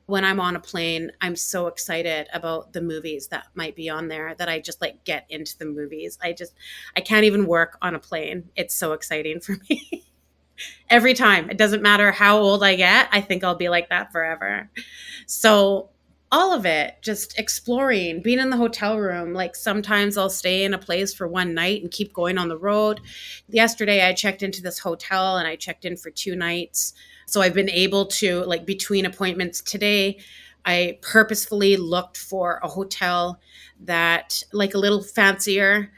When 0.07 0.25
I'm 0.25 0.41
on 0.41 0.57
a 0.57 0.61
plane, 0.61 1.13
I'm 1.21 1.37
so 1.37 1.69
excited 1.69 2.27
about 2.33 2.73
the 2.73 2.83
movies 2.83 3.29
that 3.29 3.47
might 3.55 3.77
be 3.77 3.89
on 3.89 4.09
there 4.09 4.35
that 4.39 4.49
I 4.49 4.59
just 4.59 4.81
like 4.81 5.05
get 5.05 5.25
into 5.29 5.57
the 5.57 5.67
movies. 5.67 6.19
I 6.21 6.33
just 6.33 6.53
I 6.97 7.01
can't 7.01 7.25
even 7.25 7.47
work 7.47 7.79
on 7.81 7.95
a 7.95 8.01
plane. 8.01 8.51
It's 8.57 8.75
so 8.75 8.93
exciting 8.93 9.41
for 9.41 9.57
me. 9.71 10.05
Every 10.91 11.15
time. 11.15 11.49
It 11.49 11.57
doesn't 11.57 11.83
matter 11.83 12.11
how 12.13 12.39
old 12.39 12.63
I 12.63 12.75
get, 12.75 13.09
I 13.13 13.21
think 13.21 13.45
I'll 13.45 13.55
be 13.55 13.69
like 13.69 13.89
that 13.91 14.13
forever. 14.13 14.69
So 15.27 15.91
all 16.33 16.53
of 16.53 16.65
it 16.65 16.97
just 17.03 17.39
exploring 17.39 18.23
being 18.23 18.39
in 18.39 18.51
the 18.51 18.57
hotel 18.57 18.99
room 18.99 19.33
like 19.35 19.57
sometimes 19.57 20.17
i'll 20.17 20.31
stay 20.31 20.63
in 20.63 20.75
a 20.75 20.79
place 20.79 21.13
for 21.13 21.27
one 21.27 21.55
night 21.55 21.83
and 21.83 21.91
keep 21.91 22.13
going 22.13 22.39
on 22.39 22.49
the 22.49 22.59
road. 22.59 23.01
Yesterday 23.49 24.07
i 24.07 24.13
checked 24.13 24.43
into 24.43 24.63
this 24.63 24.79
hotel 24.79 25.37
and 25.37 25.47
i 25.49 25.57
checked 25.57 25.85
in 25.85 25.97
for 25.97 26.11
two 26.11 26.37
nights. 26.37 26.95
So 27.27 27.41
i've 27.41 27.55
been 27.55 27.71
able 27.71 28.07
to 28.07 28.45
like 28.45 28.65
between 28.65 29.07
appointments 29.07 29.61
today 29.61 30.19
i 30.65 30.99
purposefully 31.03 31.77
looked 31.77 32.17
for 32.17 32.61
a 32.63 32.69
hotel 32.69 33.41
that 33.81 34.43
like 34.53 34.75
a 34.75 34.79
little 34.79 35.03
fancier. 35.03 35.91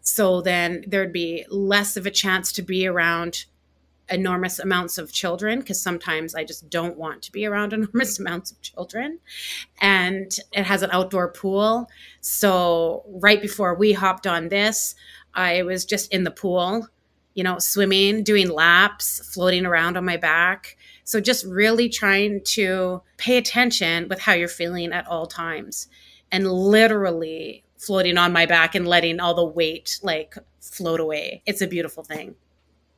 So 0.00 0.42
then 0.42 0.84
there'd 0.86 1.12
be 1.12 1.46
less 1.50 1.96
of 1.96 2.06
a 2.06 2.10
chance 2.10 2.52
to 2.52 2.62
be 2.62 2.86
around 2.86 3.46
enormous 4.14 4.58
amounts 4.58 4.96
of 4.96 5.12
children 5.12 5.60
because 5.60 5.80
sometimes 5.82 6.34
I 6.34 6.44
just 6.44 6.70
don't 6.70 6.96
want 6.96 7.22
to 7.22 7.32
be 7.32 7.44
around 7.44 7.72
enormous 7.74 8.18
amounts 8.18 8.52
of 8.52 8.62
children. 8.62 9.18
And 9.80 10.34
it 10.52 10.64
has 10.64 10.82
an 10.82 10.90
outdoor 10.92 11.28
pool. 11.28 11.90
So, 12.20 13.04
right 13.06 13.42
before 13.42 13.74
we 13.74 13.92
hopped 13.92 14.26
on 14.26 14.48
this, 14.48 14.94
I 15.34 15.62
was 15.62 15.84
just 15.84 16.12
in 16.12 16.24
the 16.24 16.30
pool 16.30 16.88
you 17.34 17.42
know, 17.42 17.58
swimming, 17.58 18.22
doing 18.22 18.48
laps, 18.48 19.20
floating 19.32 19.66
around 19.66 19.96
on 19.96 20.04
my 20.04 20.16
back. 20.16 20.76
So 21.02 21.20
just 21.20 21.44
really 21.44 21.88
trying 21.88 22.40
to 22.44 23.02
pay 23.18 23.36
attention 23.36 24.08
with 24.08 24.20
how 24.20 24.32
you're 24.32 24.48
feeling 24.48 24.92
at 24.92 25.06
all 25.06 25.26
times 25.26 25.88
and 26.32 26.50
literally 26.50 27.64
floating 27.76 28.16
on 28.16 28.32
my 28.32 28.46
back 28.46 28.74
and 28.74 28.88
letting 28.88 29.20
all 29.20 29.34
the 29.34 29.44
weight 29.44 29.98
like 30.02 30.36
float 30.60 31.00
away. 31.00 31.42
It's 31.44 31.60
a 31.60 31.66
beautiful 31.66 32.04
thing. 32.04 32.36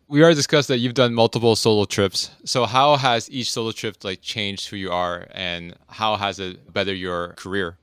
We 0.09 0.23
already 0.23 0.37
discussed 0.37 0.69
that 0.69 0.79
you've 0.79 0.95
done 0.95 1.15
multiple 1.15 1.57
solo 1.57 1.85
trips. 1.85 2.31
So 2.45 2.65
how 2.65 2.97
has 2.97 3.29
each 3.29 3.51
solo 3.51 3.73
trip 3.73 4.05
like 4.05 4.23
changed 4.23 4.69
who 4.69 4.77
you 4.77 4.93
are 4.93 5.27
and 5.33 5.75
how 5.89 6.17
has 6.17 6.39
it 6.39 6.73
bettered 6.73 6.97
your 6.97 7.33
career? 7.35 7.77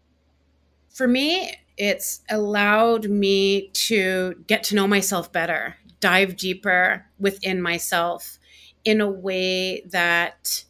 For 0.90 1.06
me, 1.06 1.54
it's 1.78 2.22
allowed 2.30 3.10
me 3.10 3.70
to 3.74 4.36
get 4.48 4.64
to 4.66 4.76
know 4.76 4.88
myself 4.88 5.34
better, 5.34 5.76
dive 6.00 6.38
deeper 6.38 7.06
within 7.20 7.62
myself 7.62 8.40
in 8.86 9.02
a 9.02 9.10
way 9.10 9.82
that 9.88 10.64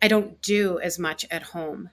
I 0.00 0.08
don't 0.08 0.40
do 0.40 0.78
as 0.80 0.98
much 0.98 1.26
at 1.30 1.42
home 1.42 1.90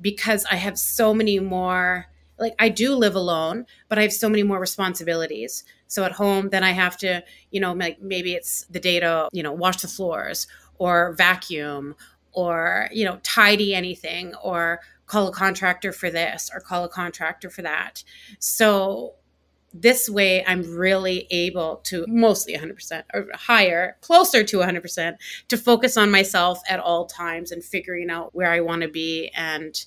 because 0.00 0.44
I 0.50 0.56
have 0.56 0.78
so 0.78 1.14
many 1.14 1.38
more 1.38 2.06
like 2.38 2.54
I 2.58 2.68
do 2.68 2.94
live 2.94 3.14
alone, 3.14 3.64
but 3.88 3.98
I 3.98 4.02
have 4.02 4.12
so 4.12 4.28
many 4.28 4.42
more 4.42 4.60
responsibilities. 4.60 5.64
So 5.88 6.04
at 6.04 6.12
home, 6.12 6.48
then 6.50 6.64
I 6.64 6.72
have 6.72 6.96
to, 6.98 7.22
you 7.50 7.60
know, 7.60 7.72
like 7.72 8.00
maybe 8.00 8.34
it's 8.34 8.64
the 8.70 8.80
day 8.80 9.00
to, 9.00 9.28
you 9.32 9.42
know, 9.42 9.52
wash 9.52 9.82
the 9.82 9.88
floors 9.88 10.46
or 10.78 11.14
vacuum 11.14 11.94
or, 12.32 12.88
you 12.92 13.04
know, 13.04 13.18
tidy 13.22 13.74
anything 13.74 14.34
or 14.42 14.80
call 15.06 15.28
a 15.28 15.32
contractor 15.32 15.92
for 15.92 16.10
this 16.10 16.50
or 16.52 16.60
call 16.60 16.84
a 16.84 16.88
contractor 16.88 17.48
for 17.48 17.62
that. 17.62 18.02
So 18.38 19.14
this 19.72 20.08
way 20.08 20.44
I'm 20.46 20.76
really 20.76 21.26
able 21.30 21.76
to 21.84 22.04
mostly 22.08 22.54
100% 22.54 23.04
or 23.14 23.26
higher, 23.34 23.96
closer 24.00 24.42
to 24.42 24.58
100% 24.58 25.16
to 25.48 25.56
focus 25.56 25.96
on 25.96 26.10
myself 26.10 26.60
at 26.68 26.80
all 26.80 27.06
times 27.06 27.52
and 27.52 27.62
figuring 27.62 28.10
out 28.10 28.34
where 28.34 28.50
I 28.50 28.60
want 28.60 28.82
to 28.82 28.88
be 28.88 29.30
and 29.34 29.78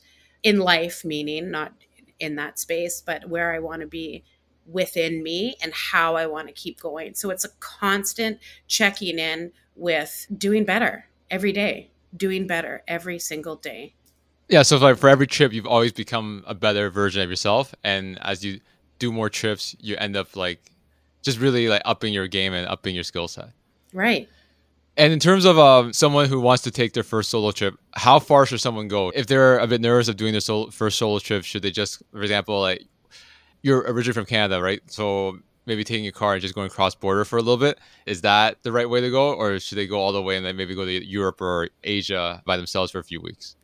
in 0.44 0.60
life, 0.60 1.04
meaning 1.04 1.52
not 1.52 1.74
in 2.20 2.36
that 2.36 2.60
space, 2.60 3.02
but 3.02 3.30
where 3.30 3.54
I 3.54 3.60
want 3.60 3.82
to 3.82 3.88
be 3.88 4.24
within 4.72 5.24
me 5.24 5.56
and 5.62 5.74
how 5.74 6.16
I 6.16 6.28
want 6.28 6.48
to 6.48 6.54
keep 6.54 6.80
going. 6.80 7.16
So 7.16 7.30
it's 7.30 7.46
a 7.46 7.50
constant 7.60 8.40
checking 8.68 9.20
in 9.20 9.52
with 9.76 10.28
doing 10.38 10.66
better 10.66 11.06
every 11.32 11.52
day, 11.52 11.92
doing 12.16 12.48
better 12.48 12.84
every 12.88 13.20
single 13.20 13.56
day. 13.56 13.96
Yeah, 14.48 14.64
so 14.64 14.78
like 14.78 14.98
for 14.98 15.10
every 15.10 15.28
trip, 15.28 15.54
you've 15.54 15.68
always 15.68 15.94
become 15.94 16.44
a 16.48 16.56
better 16.56 16.90
version 16.90 17.22
of 17.22 17.30
yourself, 17.30 17.74
and 17.84 18.18
as 18.24 18.44
you 18.44 18.60
do 18.98 19.12
more 19.12 19.30
trips, 19.30 19.76
you 19.80 19.96
end 19.98 20.18
up 20.18 20.36
like 20.36 20.60
just 21.22 21.40
really 21.40 21.68
like 21.68 21.84
upping 21.86 22.14
your 22.14 22.28
game 22.28 22.54
and 22.54 22.68
upping 22.68 22.96
your 22.96 23.04
skill 23.04 23.28
set. 23.28 23.50
Right. 23.94 24.28
And 24.98 25.14
in 25.14 25.20
terms 25.20 25.46
of 25.46 25.58
um, 25.58 25.94
someone 25.94 26.28
who 26.28 26.42
wants 26.42 26.64
to 26.64 26.72
take 26.72 26.94
their 26.94 27.04
first 27.04 27.30
solo 27.30 27.52
trip, 27.52 27.76
how 27.94 28.20
far 28.20 28.46
should 28.46 28.60
someone 28.60 28.88
go? 28.88 29.12
If 29.16 29.28
they're 29.28 29.60
a 29.60 29.68
bit 29.68 29.82
nervous 29.82 30.08
of 30.10 30.18
doing 30.18 30.34
their 30.34 30.42
solo, 30.42 30.72
first 30.72 30.98
solo 30.98 31.20
trip, 31.20 31.46
should 31.46 31.62
they 31.62 31.72
just, 31.72 32.04
for 32.12 32.22
example, 32.22 32.60
like 32.60 32.86
you're 33.62 33.82
originally 33.82 34.14
from 34.14 34.26
Canada, 34.26 34.62
right? 34.62 34.82
So 34.88 35.40
maybe 35.70 35.84
taking 35.84 36.08
a 36.08 36.12
car 36.12 36.34
and 36.34 36.42
just 36.42 36.56
going 36.56 36.70
cross 36.70 36.96
border 36.96 37.24
for 37.24 37.38
a 37.38 37.42
little 37.42 37.58
bit, 37.58 37.80
is 38.06 38.22
that 38.22 38.62
the 38.64 38.72
right 38.72 38.90
way 38.90 39.02
to 39.02 39.10
go? 39.12 39.34
Or 39.34 39.60
should 39.60 39.78
they 39.78 39.88
go 39.88 40.00
all 40.00 40.12
the 40.12 40.22
way 40.22 40.36
and 40.36 40.46
then 40.46 40.58
maybe 40.58 40.74
go 40.76 40.84
to 40.84 41.06
Europe 41.06 41.40
or 41.42 41.70
Asia 41.84 42.42
by 42.46 42.58
themselves 42.58 42.92
for 42.92 43.00
a 43.00 43.04
few 43.04 43.22
weeks? 43.22 43.56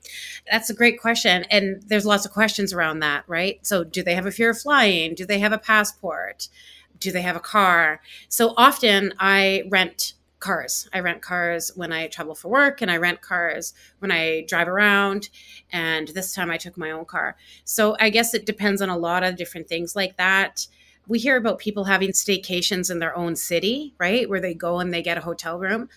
That's 0.49 0.69
a 0.69 0.73
great 0.73 1.01
question. 1.01 1.45
And 1.49 1.81
there's 1.88 2.05
lots 2.05 2.25
of 2.25 2.31
questions 2.31 2.71
around 2.71 2.99
that, 2.99 3.23
right? 3.27 3.60
So, 3.65 3.84
do 3.84 4.03
they 4.03 4.13
have 4.13 4.27
a 4.27 4.31
fear 4.31 4.51
of 4.51 4.60
flying? 4.60 5.15
Do 5.15 5.25
they 5.25 5.39
have 5.39 5.51
a 5.51 5.58
passport? 5.58 6.47
Do 6.99 7.12
they 7.12 7.23
have 7.23 7.36
a 7.36 7.41
car? 7.41 8.01
So, 8.29 8.53
often 8.55 9.13
I 9.19 9.63
rent 9.69 10.13
cars. 10.39 10.88
I 10.93 11.00
rent 11.00 11.21
cars 11.21 11.71
when 11.76 11.91
I 11.91 12.08
travel 12.08 12.36
for 12.36 12.50
work 12.50 12.82
and 12.82 12.91
I 12.91 12.98
rent 12.98 13.21
cars 13.21 13.74
when 14.00 14.12
I 14.12 14.45
drive 14.48 14.67
around. 14.67 15.30
And 15.71 16.08
this 16.10 16.34
time 16.34 16.52
I 16.52 16.58
took 16.58 16.78
my 16.78 16.91
own 16.91 17.06
car. 17.06 17.36
So 17.63 17.95
I 18.00 18.10
guess 18.10 18.34
it 18.34 18.45
depends 18.45 18.82
on 18.82 18.89
a 18.89 18.98
lot 18.98 19.24
of 19.24 19.36
different 19.36 19.67
things 19.67 19.95
like 19.95 20.17
that. 20.17 20.67
We 21.08 21.19
hear 21.19 21.38
about 21.38 21.60
people 21.60 21.86
having 21.86 22.12
staycations 22.12 22.89
in 22.89 23.00
their 23.00 23.15
own 23.15 23.36
city, 23.36 23.93
right? 24.00 24.30
Where 24.30 24.41
they 24.41 24.54
go 24.54 24.80
and 24.80 24.93
they 24.93 25.02
get 25.02 25.17
a 25.17 25.21
hotel 25.21 25.60
room. 25.60 25.89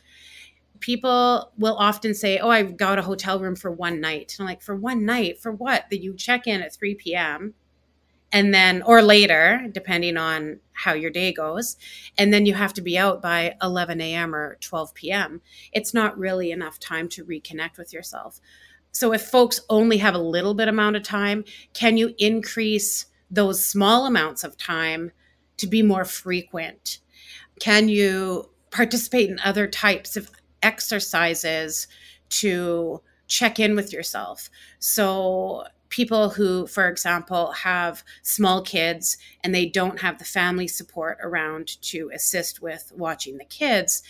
People 0.81 1.51
will 1.59 1.77
often 1.77 2.15
say, 2.15 2.39
Oh, 2.39 2.51
I've 2.51 2.77
got 2.77 2.99
a 2.99 3.03
hotel 3.03 3.41
room 3.41 3.57
for 3.57 3.71
one 3.71 4.01
night. 4.01 4.37
And 4.39 4.45
I'm 4.47 4.51
like, 4.51 4.63
For 4.63 4.77
one 4.77 5.05
night? 5.05 5.41
For 5.41 5.51
what? 5.51 5.87
That 5.91 6.03
you 6.03 6.15
check 6.15 6.47
in 6.47 6.63
at 6.63 6.75
3 6.75 6.95
p.m 6.95 7.55
and 8.33 8.53
then 8.53 8.83
or 8.83 9.03
later 9.03 9.67
depending 9.73 10.17
on 10.17 10.61
how 10.73 10.93
your 10.93 11.11
day 11.11 11.33
goes. 11.33 11.77
And 12.17 12.33
then 12.33 12.47
you 12.47 12.55
have 12.55 12.73
to 12.75 12.83
be 12.83 12.97
out 12.97 13.21
by 13.21 13.57
11 13.63 14.01
a.m 14.01 14.35
or 14.35 14.57
12 14.61 14.95
p.m 14.95 15.41
it's 15.73 15.95
not 15.95 16.19
really 16.19 16.51
enough 16.51 16.79
time 16.79 17.09
to 17.11 17.25
reconnect 17.25 17.79
with 17.79 17.93
yourself. 17.93 18.41
So 18.93 19.13
if 19.13 19.23
folks 19.23 19.61
only 19.69 19.99
have 19.99 20.15
a 20.15 20.19
little 20.19 20.55
bit 20.55 20.69
amount 20.69 20.97
of 20.97 21.03
time 21.03 21.45
can 21.75 21.97
you 21.97 22.15
increase 22.19 23.07
those 23.31 23.65
small 23.65 24.07
amounts 24.07 24.45
of 24.45 24.57
time 24.57 25.13
to 25.59 25.67
be 25.67 25.83
more 25.83 26.05
frequent? 26.05 27.01
Can 27.61 27.89
you 27.89 28.51
participate 28.71 29.29
in 29.29 29.41
other 29.45 29.67
types 29.67 30.17
of 30.17 30.31
exercises 30.63 31.89
to 32.31 33.03
check 33.27 33.59
in 33.59 33.77
with 33.77 33.93
yourself? 33.93 34.49
So 34.79 35.65
people 35.89 36.31
who, 36.31 36.67
for 36.67 36.89
example, 36.89 37.53
have 37.53 38.05
small 38.23 38.63
kids 38.63 39.17
and 39.43 39.55
they 39.55 39.67
don't 39.67 40.01
have 40.01 40.19
the 40.19 40.25
family 40.25 40.69
support 40.69 41.19
around 41.23 41.81
to 41.83 42.11
assist 42.15 42.61
with 42.61 42.93
watching 42.97 43.39
the 43.39 43.45
kids, 43.45 44.03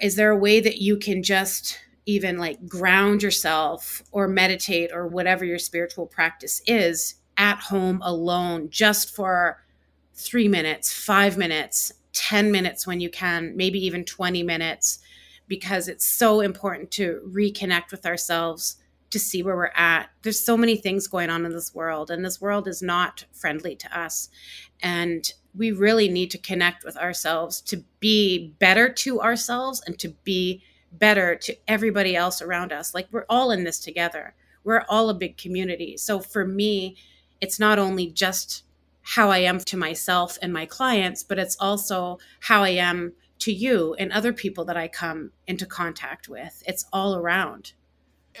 is 0.00 0.16
there 0.16 0.30
a 0.30 0.36
way 0.36 0.60
that 0.60 0.78
you 0.78 0.96
can 0.98 1.22
just 1.22 1.78
even 2.04 2.38
like 2.38 2.68
ground 2.68 3.22
yourself 3.22 4.02
or 4.12 4.28
meditate 4.28 4.90
or 4.92 5.08
whatever 5.08 5.44
your 5.44 5.58
spiritual 5.58 6.06
practice 6.06 6.62
is 6.66 7.16
at 7.36 7.58
home 7.58 8.00
alone 8.02 8.68
just 8.70 9.14
for 9.14 9.62
three 10.14 10.48
minutes, 10.48 10.92
five 10.92 11.36
minutes, 11.36 11.92
10 12.12 12.50
minutes 12.50 12.86
when 12.86 13.00
you 13.00 13.10
can, 13.10 13.54
maybe 13.56 13.84
even 13.84 14.04
20 14.04 14.42
minutes, 14.42 15.00
because 15.48 15.88
it's 15.88 16.06
so 16.06 16.40
important 16.40 16.90
to 16.90 17.20
reconnect 17.26 17.90
with 17.90 18.06
ourselves 18.06 18.76
to 19.16 19.20
see 19.20 19.42
where 19.42 19.56
we're 19.56 19.72
at. 19.74 20.10
There's 20.20 20.44
so 20.44 20.58
many 20.58 20.76
things 20.76 21.06
going 21.06 21.30
on 21.30 21.46
in 21.46 21.52
this 21.52 21.74
world, 21.74 22.10
and 22.10 22.22
this 22.22 22.38
world 22.38 22.68
is 22.68 22.82
not 22.82 23.24
friendly 23.32 23.74
to 23.76 23.98
us. 23.98 24.28
And 24.82 25.32
we 25.56 25.72
really 25.72 26.06
need 26.06 26.30
to 26.32 26.38
connect 26.38 26.84
with 26.84 26.98
ourselves 26.98 27.62
to 27.62 27.82
be 27.98 28.54
better 28.58 28.90
to 28.90 29.22
ourselves 29.22 29.82
and 29.86 29.98
to 30.00 30.10
be 30.22 30.62
better 30.92 31.34
to 31.34 31.56
everybody 31.66 32.14
else 32.14 32.42
around 32.42 32.72
us. 32.72 32.94
Like 32.94 33.08
we're 33.10 33.24
all 33.30 33.50
in 33.50 33.64
this 33.64 33.78
together, 33.80 34.34
we're 34.64 34.84
all 34.86 35.08
a 35.08 35.14
big 35.14 35.38
community. 35.38 35.96
So 35.96 36.20
for 36.20 36.44
me, 36.44 36.96
it's 37.40 37.58
not 37.58 37.78
only 37.78 38.08
just 38.08 38.64
how 39.00 39.30
I 39.30 39.38
am 39.38 39.60
to 39.60 39.78
myself 39.78 40.36
and 40.42 40.52
my 40.52 40.66
clients, 40.66 41.22
but 41.22 41.38
it's 41.38 41.56
also 41.58 42.18
how 42.40 42.64
I 42.64 42.70
am 42.70 43.14
to 43.38 43.52
you 43.52 43.94
and 43.94 44.12
other 44.12 44.34
people 44.34 44.66
that 44.66 44.76
I 44.76 44.88
come 44.88 45.30
into 45.46 45.64
contact 45.64 46.28
with. 46.28 46.62
It's 46.66 46.84
all 46.92 47.16
around. 47.16 47.72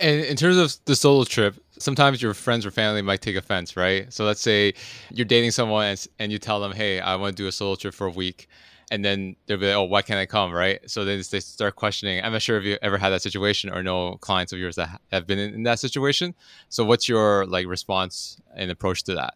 And 0.00 0.24
in 0.24 0.36
terms 0.36 0.56
of 0.56 0.74
the 0.84 0.96
solo 0.96 1.24
trip, 1.24 1.56
sometimes 1.78 2.20
your 2.20 2.34
friends 2.34 2.66
or 2.66 2.70
family 2.70 3.02
might 3.02 3.20
take 3.22 3.36
offense, 3.36 3.76
right? 3.76 4.12
So 4.12 4.24
let's 4.24 4.40
say 4.40 4.74
you're 5.12 5.26
dating 5.26 5.52
someone 5.52 5.86
and, 5.86 6.06
and 6.18 6.32
you 6.32 6.38
tell 6.38 6.60
them, 6.60 6.72
"Hey, 6.72 7.00
I 7.00 7.16
want 7.16 7.36
to 7.36 7.42
do 7.42 7.48
a 7.48 7.52
solo 7.52 7.76
trip 7.76 7.94
for 7.94 8.06
a 8.06 8.10
week," 8.10 8.48
and 8.90 9.04
then 9.04 9.36
they'll 9.46 9.58
be 9.58 9.66
like, 9.66 9.76
"Oh, 9.76 9.84
why 9.84 10.02
can't 10.02 10.18
I 10.18 10.26
come?" 10.26 10.52
Right? 10.52 10.80
So 10.90 11.04
then 11.04 11.22
they 11.30 11.40
start 11.40 11.76
questioning. 11.76 12.22
I'm 12.22 12.32
not 12.32 12.42
sure 12.42 12.58
if 12.58 12.64
you 12.64 12.78
ever 12.82 12.98
had 12.98 13.10
that 13.10 13.22
situation 13.22 13.70
or 13.70 13.82
know 13.82 14.16
clients 14.20 14.52
of 14.52 14.58
yours 14.58 14.76
that 14.76 15.00
have 15.12 15.26
been 15.26 15.38
in, 15.38 15.54
in 15.54 15.62
that 15.64 15.78
situation. 15.78 16.34
So 16.68 16.84
what's 16.84 17.08
your 17.08 17.46
like 17.46 17.66
response 17.66 18.40
and 18.54 18.70
approach 18.70 19.04
to 19.04 19.14
that? 19.14 19.34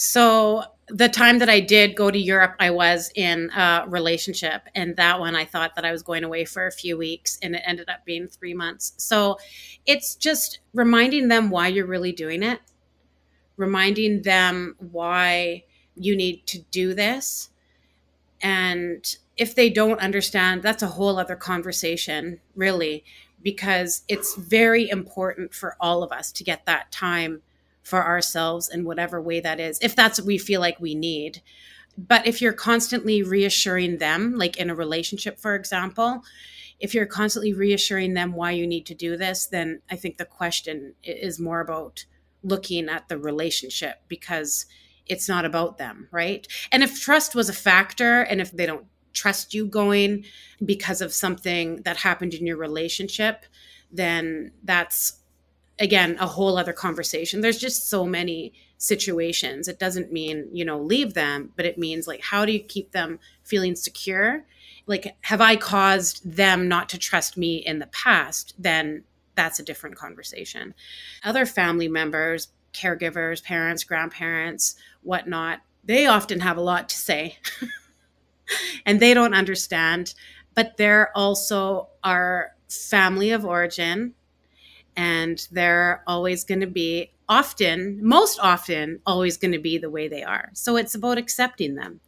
So 0.00 0.62
the 0.86 1.08
time 1.08 1.40
that 1.40 1.48
I 1.48 1.58
did 1.58 1.96
go 1.96 2.08
to 2.08 2.18
Europe, 2.18 2.54
I 2.60 2.70
was 2.70 3.10
in 3.16 3.50
a 3.50 3.84
relationship, 3.88 4.62
and 4.72 4.94
that 4.94 5.18
one 5.18 5.34
I 5.34 5.44
thought 5.44 5.74
that 5.74 5.84
I 5.84 5.90
was 5.90 6.04
going 6.04 6.22
away 6.22 6.44
for 6.44 6.68
a 6.68 6.72
few 6.72 6.96
weeks, 6.96 7.36
and 7.42 7.56
it 7.56 7.62
ended 7.66 7.88
up 7.88 8.04
being 8.04 8.28
three 8.28 8.54
months. 8.54 8.92
So 8.96 9.38
it's 9.86 10.14
just 10.14 10.60
reminding 10.72 11.26
them 11.26 11.50
why 11.50 11.66
you're 11.66 11.84
really 11.84 12.12
doing 12.12 12.44
it, 12.44 12.60
reminding 13.56 14.22
them 14.22 14.76
why 14.78 15.64
you 15.96 16.16
need 16.16 16.46
to 16.46 16.60
do 16.70 16.94
this. 16.94 17.50
And 18.40 19.16
if 19.36 19.56
they 19.56 19.68
don't 19.68 19.98
understand, 19.98 20.62
that's 20.62 20.84
a 20.84 20.86
whole 20.86 21.18
other 21.18 21.34
conversation, 21.34 22.38
really, 22.54 23.02
because 23.42 24.04
it's 24.06 24.36
very 24.36 24.88
important 24.88 25.54
for 25.54 25.76
all 25.80 26.04
of 26.04 26.12
us 26.12 26.30
to 26.32 26.44
get 26.44 26.66
that 26.66 26.92
time 26.92 27.42
for 27.88 28.04
ourselves 28.04 28.68
in 28.68 28.84
whatever 28.84 29.20
way 29.20 29.40
that 29.40 29.58
is, 29.58 29.78
if 29.80 29.96
that's 29.96 30.18
what 30.18 30.26
we 30.26 30.38
feel 30.38 30.60
like 30.60 30.78
we 30.78 30.94
need. 30.94 31.42
But 31.96 32.26
if 32.26 32.40
you're 32.40 32.52
constantly 32.52 33.22
reassuring 33.22 33.98
them, 33.98 34.34
like 34.36 34.58
in 34.58 34.70
a 34.70 34.74
relationship, 34.74 35.38
for 35.38 35.54
example, 35.54 36.22
if 36.78 36.94
you're 36.94 37.06
constantly 37.06 37.52
reassuring 37.52 38.14
them 38.14 38.34
why 38.34 38.52
you 38.52 38.66
need 38.66 38.86
to 38.86 38.94
do 38.94 39.16
this, 39.16 39.46
then 39.46 39.80
I 39.90 39.96
think 39.96 40.16
the 40.16 40.24
question 40.24 40.94
is 41.02 41.40
more 41.40 41.60
about 41.60 42.04
looking 42.42 42.88
at 42.88 43.08
the 43.08 43.18
relationship 43.18 43.96
because 44.06 44.66
it's 45.06 45.28
not 45.28 45.44
about 45.44 45.78
them, 45.78 46.08
right? 46.12 46.46
And 46.70 46.84
if 46.84 47.00
trust 47.00 47.34
was 47.34 47.48
a 47.48 47.54
factor 47.54 48.20
and 48.20 48.40
if 48.40 48.52
they 48.52 48.66
don't 48.66 48.86
trust 49.12 49.54
you 49.54 49.66
going 49.66 50.24
because 50.64 51.00
of 51.00 51.12
something 51.12 51.82
that 51.82 51.96
happened 51.96 52.34
in 52.34 52.46
your 52.46 52.58
relationship, 52.58 53.44
then 53.90 54.52
that's 54.62 55.17
again 55.78 56.16
a 56.20 56.26
whole 56.26 56.58
other 56.58 56.72
conversation. 56.72 57.40
There's 57.40 57.58
just 57.58 57.88
so 57.88 58.04
many 58.04 58.52
situations. 58.78 59.68
It 59.68 59.78
doesn't 59.78 60.12
mean, 60.12 60.48
you 60.52 60.64
know, 60.64 60.80
leave 60.80 61.14
them, 61.14 61.52
but 61.56 61.66
it 61.66 61.78
means 61.78 62.06
like 62.06 62.22
how 62.22 62.44
do 62.44 62.52
you 62.52 62.60
keep 62.60 62.92
them 62.92 63.18
feeling 63.42 63.76
secure? 63.76 64.44
Like 64.86 65.16
have 65.22 65.40
I 65.40 65.56
caused 65.56 66.28
them 66.30 66.68
not 66.68 66.88
to 66.90 66.98
trust 66.98 67.36
me 67.36 67.56
in 67.56 67.78
the 67.78 67.86
past? 67.86 68.54
Then 68.58 69.04
that's 69.34 69.60
a 69.60 69.64
different 69.64 69.96
conversation. 69.96 70.74
Other 71.24 71.46
family 71.46 71.88
members, 71.88 72.48
caregivers, 72.72 73.42
parents, 73.42 73.84
grandparents, 73.84 74.76
whatnot, 75.02 75.60
they 75.84 76.06
often 76.06 76.40
have 76.40 76.56
a 76.56 76.62
lot 76.62 76.88
to 76.88 76.96
say. 76.96 77.38
and 78.86 79.00
they 79.00 79.14
don't 79.14 79.34
understand, 79.34 80.14
but 80.54 80.76
they're 80.76 81.16
also 81.16 81.88
our 82.04 82.54
family 82.68 83.30
of 83.30 83.44
origin. 83.44 84.14
And 85.00 85.46
they're 85.52 86.02
always 86.08 86.42
going 86.42 86.58
to 86.60 86.66
be 86.66 87.12
often, 87.28 88.00
most 88.02 88.40
often, 88.40 88.98
always 89.06 89.36
going 89.36 89.52
to 89.52 89.60
be 89.60 89.78
the 89.78 89.88
way 89.88 90.08
they 90.08 90.24
are. 90.24 90.50
So 90.54 90.74
it's 90.74 90.96
about 90.96 91.18
accepting 91.18 91.76
them 91.76 92.00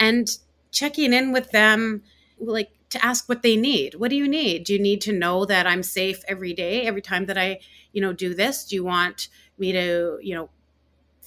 and 0.00 0.28
checking 0.72 1.12
in 1.12 1.30
with 1.30 1.52
them, 1.52 2.02
like 2.40 2.70
to 2.90 3.04
ask 3.06 3.28
what 3.28 3.42
they 3.42 3.54
need. 3.54 3.94
What 3.94 4.10
do 4.10 4.16
you 4.16 4.26
need? 4.26 4.64
Do 4.64 4.72
you 4.72 4.80
need 4.80 5.00
to 5.02 5.12
know 5.12 5.44
that 5.44 5.68
I'm 5.68 5.84
safe 5.84 6.24
every 6.26 6.52
day, 6.52 6.82
every 6.82 7.02
time 7.02 7.26
that 7.26 7.38
I, 7.38 7.60
you 7.92 8.00
know, 8.00 8.12
do 8.12 8.34
this? 8.34 8.64
Do 8.64 8.74
you 8.74 8.82
want 8.82 9.28
me 9.56 9.70
to, 9.70 10.18
you 10.20 10.34
know, 10.34 10.50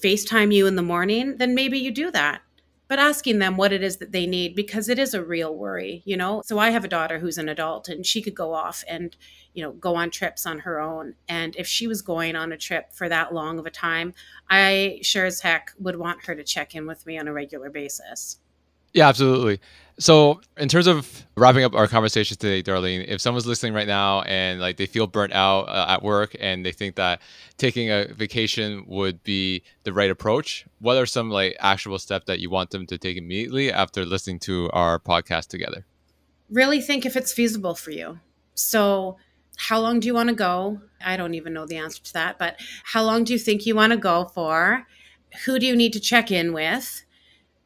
FaceTime 0.03 0.53
you 0.53 0.67
in 0.67 0.75
the 0.75 0.81
morning? 0.83 1.37
Then 1.37 1.55
maybe 1.55 1.79
you 1.79 1.91
do 1.91 2.11
that 2.11 2.41
but 2.87 2.99
asking 2.99 3.39
them 3.39 3.57
what 3.57 3.73
it 3.73 3.83
is 3.83 3.97
that 3.97 4.11
they 4.11 4.25
need 4.25 4.55
because 4.55 4.89
it 4.89 4.99
is 4.99 5.13
a 5.13 5.23
real 5.23 5.53
worry, 5.53 6.01
you 6.05 6.15
know. 6.15 6.41
So 6.45 6.59
I 6.59 6.69
have 6.69 6.85
a 6.85 6.89
daughter 6.89 7.19
who's 7.19 7.37
an 7.37 7.49
adult 7.49 7.89
and 7.89 8.05
she 8.05 8.21
could 8.21 8.35
go 8.35 8.53
off 8.53 8.83
and, 8.87 9.15
you 9.53 9.63
know, 9.63 9.71
go 9.73 9.95
on 9.95 10.09
trips 10.09 10.45
on 10.45 10.59
her 10.59 10.79
own. 10.79 11.15
And 11.27 11.55
if 11.55 11.67
she 11.67 11.87
was 11.87 12.01
going 12.01 12.35
on 12.35 12.51
a 12.51 12.57
trip 12.57 12.93
for 12.93 13.09
that 13.09 13.33
long 13.33 13.59
of 13.59 13.65
a 13.65 13.71
time, 13.71 14.13
I 14.49 14.99
sure 15.01 15.25
as 15.25 15.41
heck 15.41 15.71
would 15.77 15.97
want 15.97 16.25
her 16.25 16.35
to 16.35 16.43
check 16.43 16.75
in 16.75 16.87
with 16.87 17.05
me 17.05 17.17
on 17.17 17.27
a 17.27 17.33
regular 17.33 17.69
basis. 17.69 18.39
Yeah, 18.93 19.09
absolutely. 19.09 19.59
So, 19.99 20.41
in 20.57 20.69
terms 20.69 20.85
of 20.85 21.25
wrapping 21.35 21.63
up 21.63 21.73
our 21.73 21.87
conversation 21.87 22.37
today, 22.37 22.61
Darlene, 22.61 23.07
if 23.07 23.19
someone's 23.19 23.47
listening 23.47 23.73
right 23.73 23.87
now 23.87 24.21
and 24.21 24.59
like 24.59 24.77
they 24.77 24.85
feel 24.85 25.07
burnt 25.07 25.33
out 25.33 25.69
uh, 25.69 25.87
at 25.89 26.03
work 26.03 26.35
and 26.39 26.63
they 26.63 26.71
think 26.71 26.95
that 26.95 27.19
taking 27.57 27.89
a 27.89 28.05
vacation 28.13 28.85
would 28.87 29.23
be 29.23 29.63
the 29.85 29.93
right 29.93 30.11
approach, 30.11 30.67
what 30.79 30.97
are 30.97 31.07
some 31.07 31.31
like 31.31 31.57
actual 31.59 31.97
steps 31.97 32.25
that 32.27 32.39
you 32.39 32.51
want 32.51 32.69
them 32.69 32.85
to 32.85 32.97
take 32.99 33.17
immediately 33.17 33.71
after 33.71 34.05
listening 34.05 34.37
to 34.41 34.69
our 34.71 34.99
podcast 34.99 35.47
together? 35.47 35.83
Really 36.51 36.79
think 36.79 37.03
if 37.03 37.15
it's 37.15 37.33
feasible 37.33 37.73
for 37.73 37.89
you. 37.89 38.19
So, 38.53 39.17
how 39.57 39.79
long 39.79 39.99
do 39.99 40.05
you 40.05 40.13
want 40.13 40.29
to 40.29 40.35
go? 40.35 40.79
I 41.03 41.17
don't 41.17 41.33
even 41.33 41.53
know 41.53 41.65
the 41.65 41.77
answer 41.77 42.03
to 42.03 42.13
that, 42.13 42.37
but 42.37 42.57
how 42.83 43.03
long 43.03 43.23
do 43.23 43.33
you 43.33 43.39
think 43.39 43.65
you 43.65 43.73
want 43.73 43.93
to 43.93 43.97
go 43.97 44.25
for? 44.25 44.85
Who 45.45 45.57
do 45.57 45.65
you 45.65 45.75
need 45.75 45.93
to 45.93 45.99
check 45.99 46.29
in 46.29 46.53
with? 46.53 47.03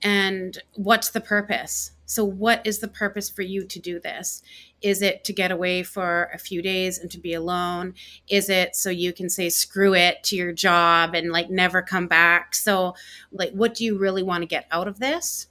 And 0.02 0.58
what's 0.76 1.10
the 1.10 1.20
purpose? 1.20 1.92
So, 2.12 2.26
what 2.26 2.68
is 2.68 2.80
the 2.80 2.90
purpose 2.90 3.30
for 3.30 3.42
you 3.42 3.64
to 3.64 3.80
do 3.80 3.98
this? 3.98 4.44
Is 4.82 5.02
it 5.02 5.24
to 5.24 5.32
get 5.32 5.50
away 5.50 5.82
for 5.82 6.30
a 6.34 6.38
few 6.38 6.62
days 6.62 7.00
and 7.00 7.10
to 7.10 7.18
be 7.18 7.34
alone? 7.34 7.94
Is 8.28 8.50
it 8.50 8.76
so 8.76 8.90
you 8.90 9.14
can 9.14 9.30
say 9.30 9.48
screw 9.48 9.96
it 9.96 10.22
to 10.24 10.36
your 10.36 10.52
job 10.52 11.16
and 11.16 11.32
like 11.32 11.50
never 11.50 11.82
come 11.82 12.08
back? 12.08 12.54
So, 12.54 12.96
like, 13.32 13.54
what 13.54 13.76
do 13.76 13.86
you 13.86 13.98
really 13.98 14.24
want 14.24 14.42
to 14.42 14.46
get 14.46 14.68
out 14.72 14.90
of 14.90 15.00
this? 15.00 15.48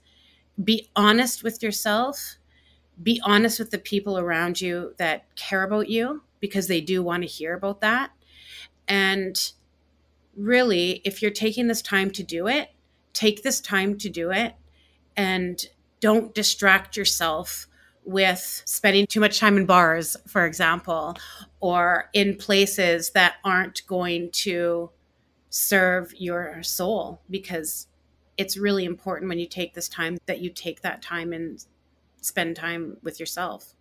Be 0.63 0.87
honest 0.95 1.43
with 1.43 1.63
yourself. 1.63 2.35
Be 3.01 3.19
honest 3.25 3.57
with 3.57 3.71
the 3.71 3.79
people 3.79 4.19
around 4.19 4.61
you 4.61 4.93
that 4.97 5.35
care 5.35 5.63
about 5.63 5.89
you 5.89 6.21
because 6.39 6.67
they 6.67 6.79
do 6.79 7.01
want 7.01 7.23
to 7.23 7.27
hear 7.27 7.55
about 7.55 7.81
that. 7.81 8.11
And 8.87 9.51
really, 10.37 11.01
if 11.05 11.23
you're 11.23 11.31
taking 11.31 11.65
this 11.65 11.81
time 11.81 12.11
to 12.11 12.21
do 12.21 12.45
it, 12.45 12.69
take 13.13 13.41
this 13.41 13.61
time 13.61 13.97
to 13.97 14.09
do 14.09 14.29
it 14.29 14.53
and 15.17 15.65
don't 16.01 16.35
distract 16.35 16.97
yourself 16.97 17.67
with 18.03 18.63
spending 18.65 19.07
too 19.07 19.19
much 19.19 19.39
time 19.39 19.55
in 19.57 19.65
bars, 19.65 20.17
for 20.27 20.45
example, 20.45 21.15
or 21.59 22.09
in 22.13 22.35
places 22.35 23.11
that 23.11 23.35
aren't 23.45 23.85
going 23.87 24.29
to 24.31 24.89
serve 25.49 26.13
your 26.17 26.61
soul 26.63 27.21
because 27.29 27.87
it's 28.37 28.57
really 28.57 28.85
important 28.85 29.29
when 29.29 29.37
you 29.37 29.45
take 29.45 29.73
this 29.73 29.87
time 29.87 30.17
that 30.25 30.39
you 30.39 30.49
take 30.49 30.81
that 30.81 31.01
time 31.01 31.31
and 31.31 31.65
spend 32.21 32.55
time 32.55 32.97
with 33.03 33.19
yourself. 33.19 33.75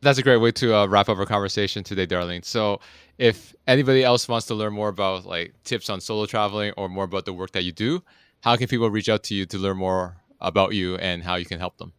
That's 0.00 0.18
a 0.18 0.22
great 0.22 0.36
way 0.36 0.52
to 0.52 0.76
uh, 0.76 0.86
wrap 0.86 1.08
up 1.08 1.18
our 1.18 1.26
conversation 1.26 1.82
today, 1.82 2.06
Darlene. 2.06 2.44
So, 2.44 2.80
if 3.16 3.54
anybody 3.66 4.04
else 4.04 4.28
wants 4.28 4.46
to 4.46 4.54
learn 4.54 4.72
more 4.72 4.88
about 4.88 5.24
like 5.24 5.54
tips 5.64 5.90
on 5.90 6.00
solo 6.00 6.26
traveling 6.26 6.72
or 6.76 6.88
more 6.88 7.04
about 7.04 7.24
the 7.24 7.32
work 7.32 7.50
that 7.52 7.64
you 7.64 7.72
do, 7.72 8.04
how 8.40 8.54
can 8.56 8.68
people 8.68 8.90
reach 8.90 9.08
out 9.08 9.24
to 9.24 9.34
you 9.34 9.44
to 9.46 9.58
learn 9.58 9.76
more 9.76 10.16
about 10.40 10.74
you 10.74 10.96
and 10.96 11.22
how 11.22 11.36
you 11.36 11.44
can 11.44 11.58
help 11.58 11.78
them? 11.78 11.92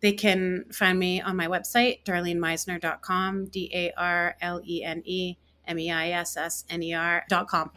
They 0.00 0.12
can 0.12 0.64
find 0.72 0.98
me 0.98 1.20
on 1.20 1.36
my 1.36 1.48
website, 1.48 2.04
darlenemeissner.com, 2.04 3.46
D 3.46 3.70
A 3.74 3.92
R 3.96 4.36
L 4.40 4.60
E 4.64 4.84
N 4.84 5.02
E 5.04 5.36
M 5.66 5.78
E 5.78 5.90
I 5.90 6.10
S 6.10 6.36
S 6.36 6.64
N 6.70 6.82
E 6.82 6.94
R.com. 6.94 7.70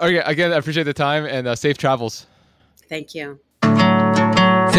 Okay, 0.00 0.18
again, 0.18 0.52
I 0.52 0.56
appreciate 0.56 0.84
the 0.84 0.94
time 0.94 1.24
and 1.24 1.48
uh, 1.48 1.56
safe 1.56 1.76
travels. 1.76 2.26
Thank 2.88 3.14
you. 3.14 3.40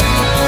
Yeah. 0.00 0.39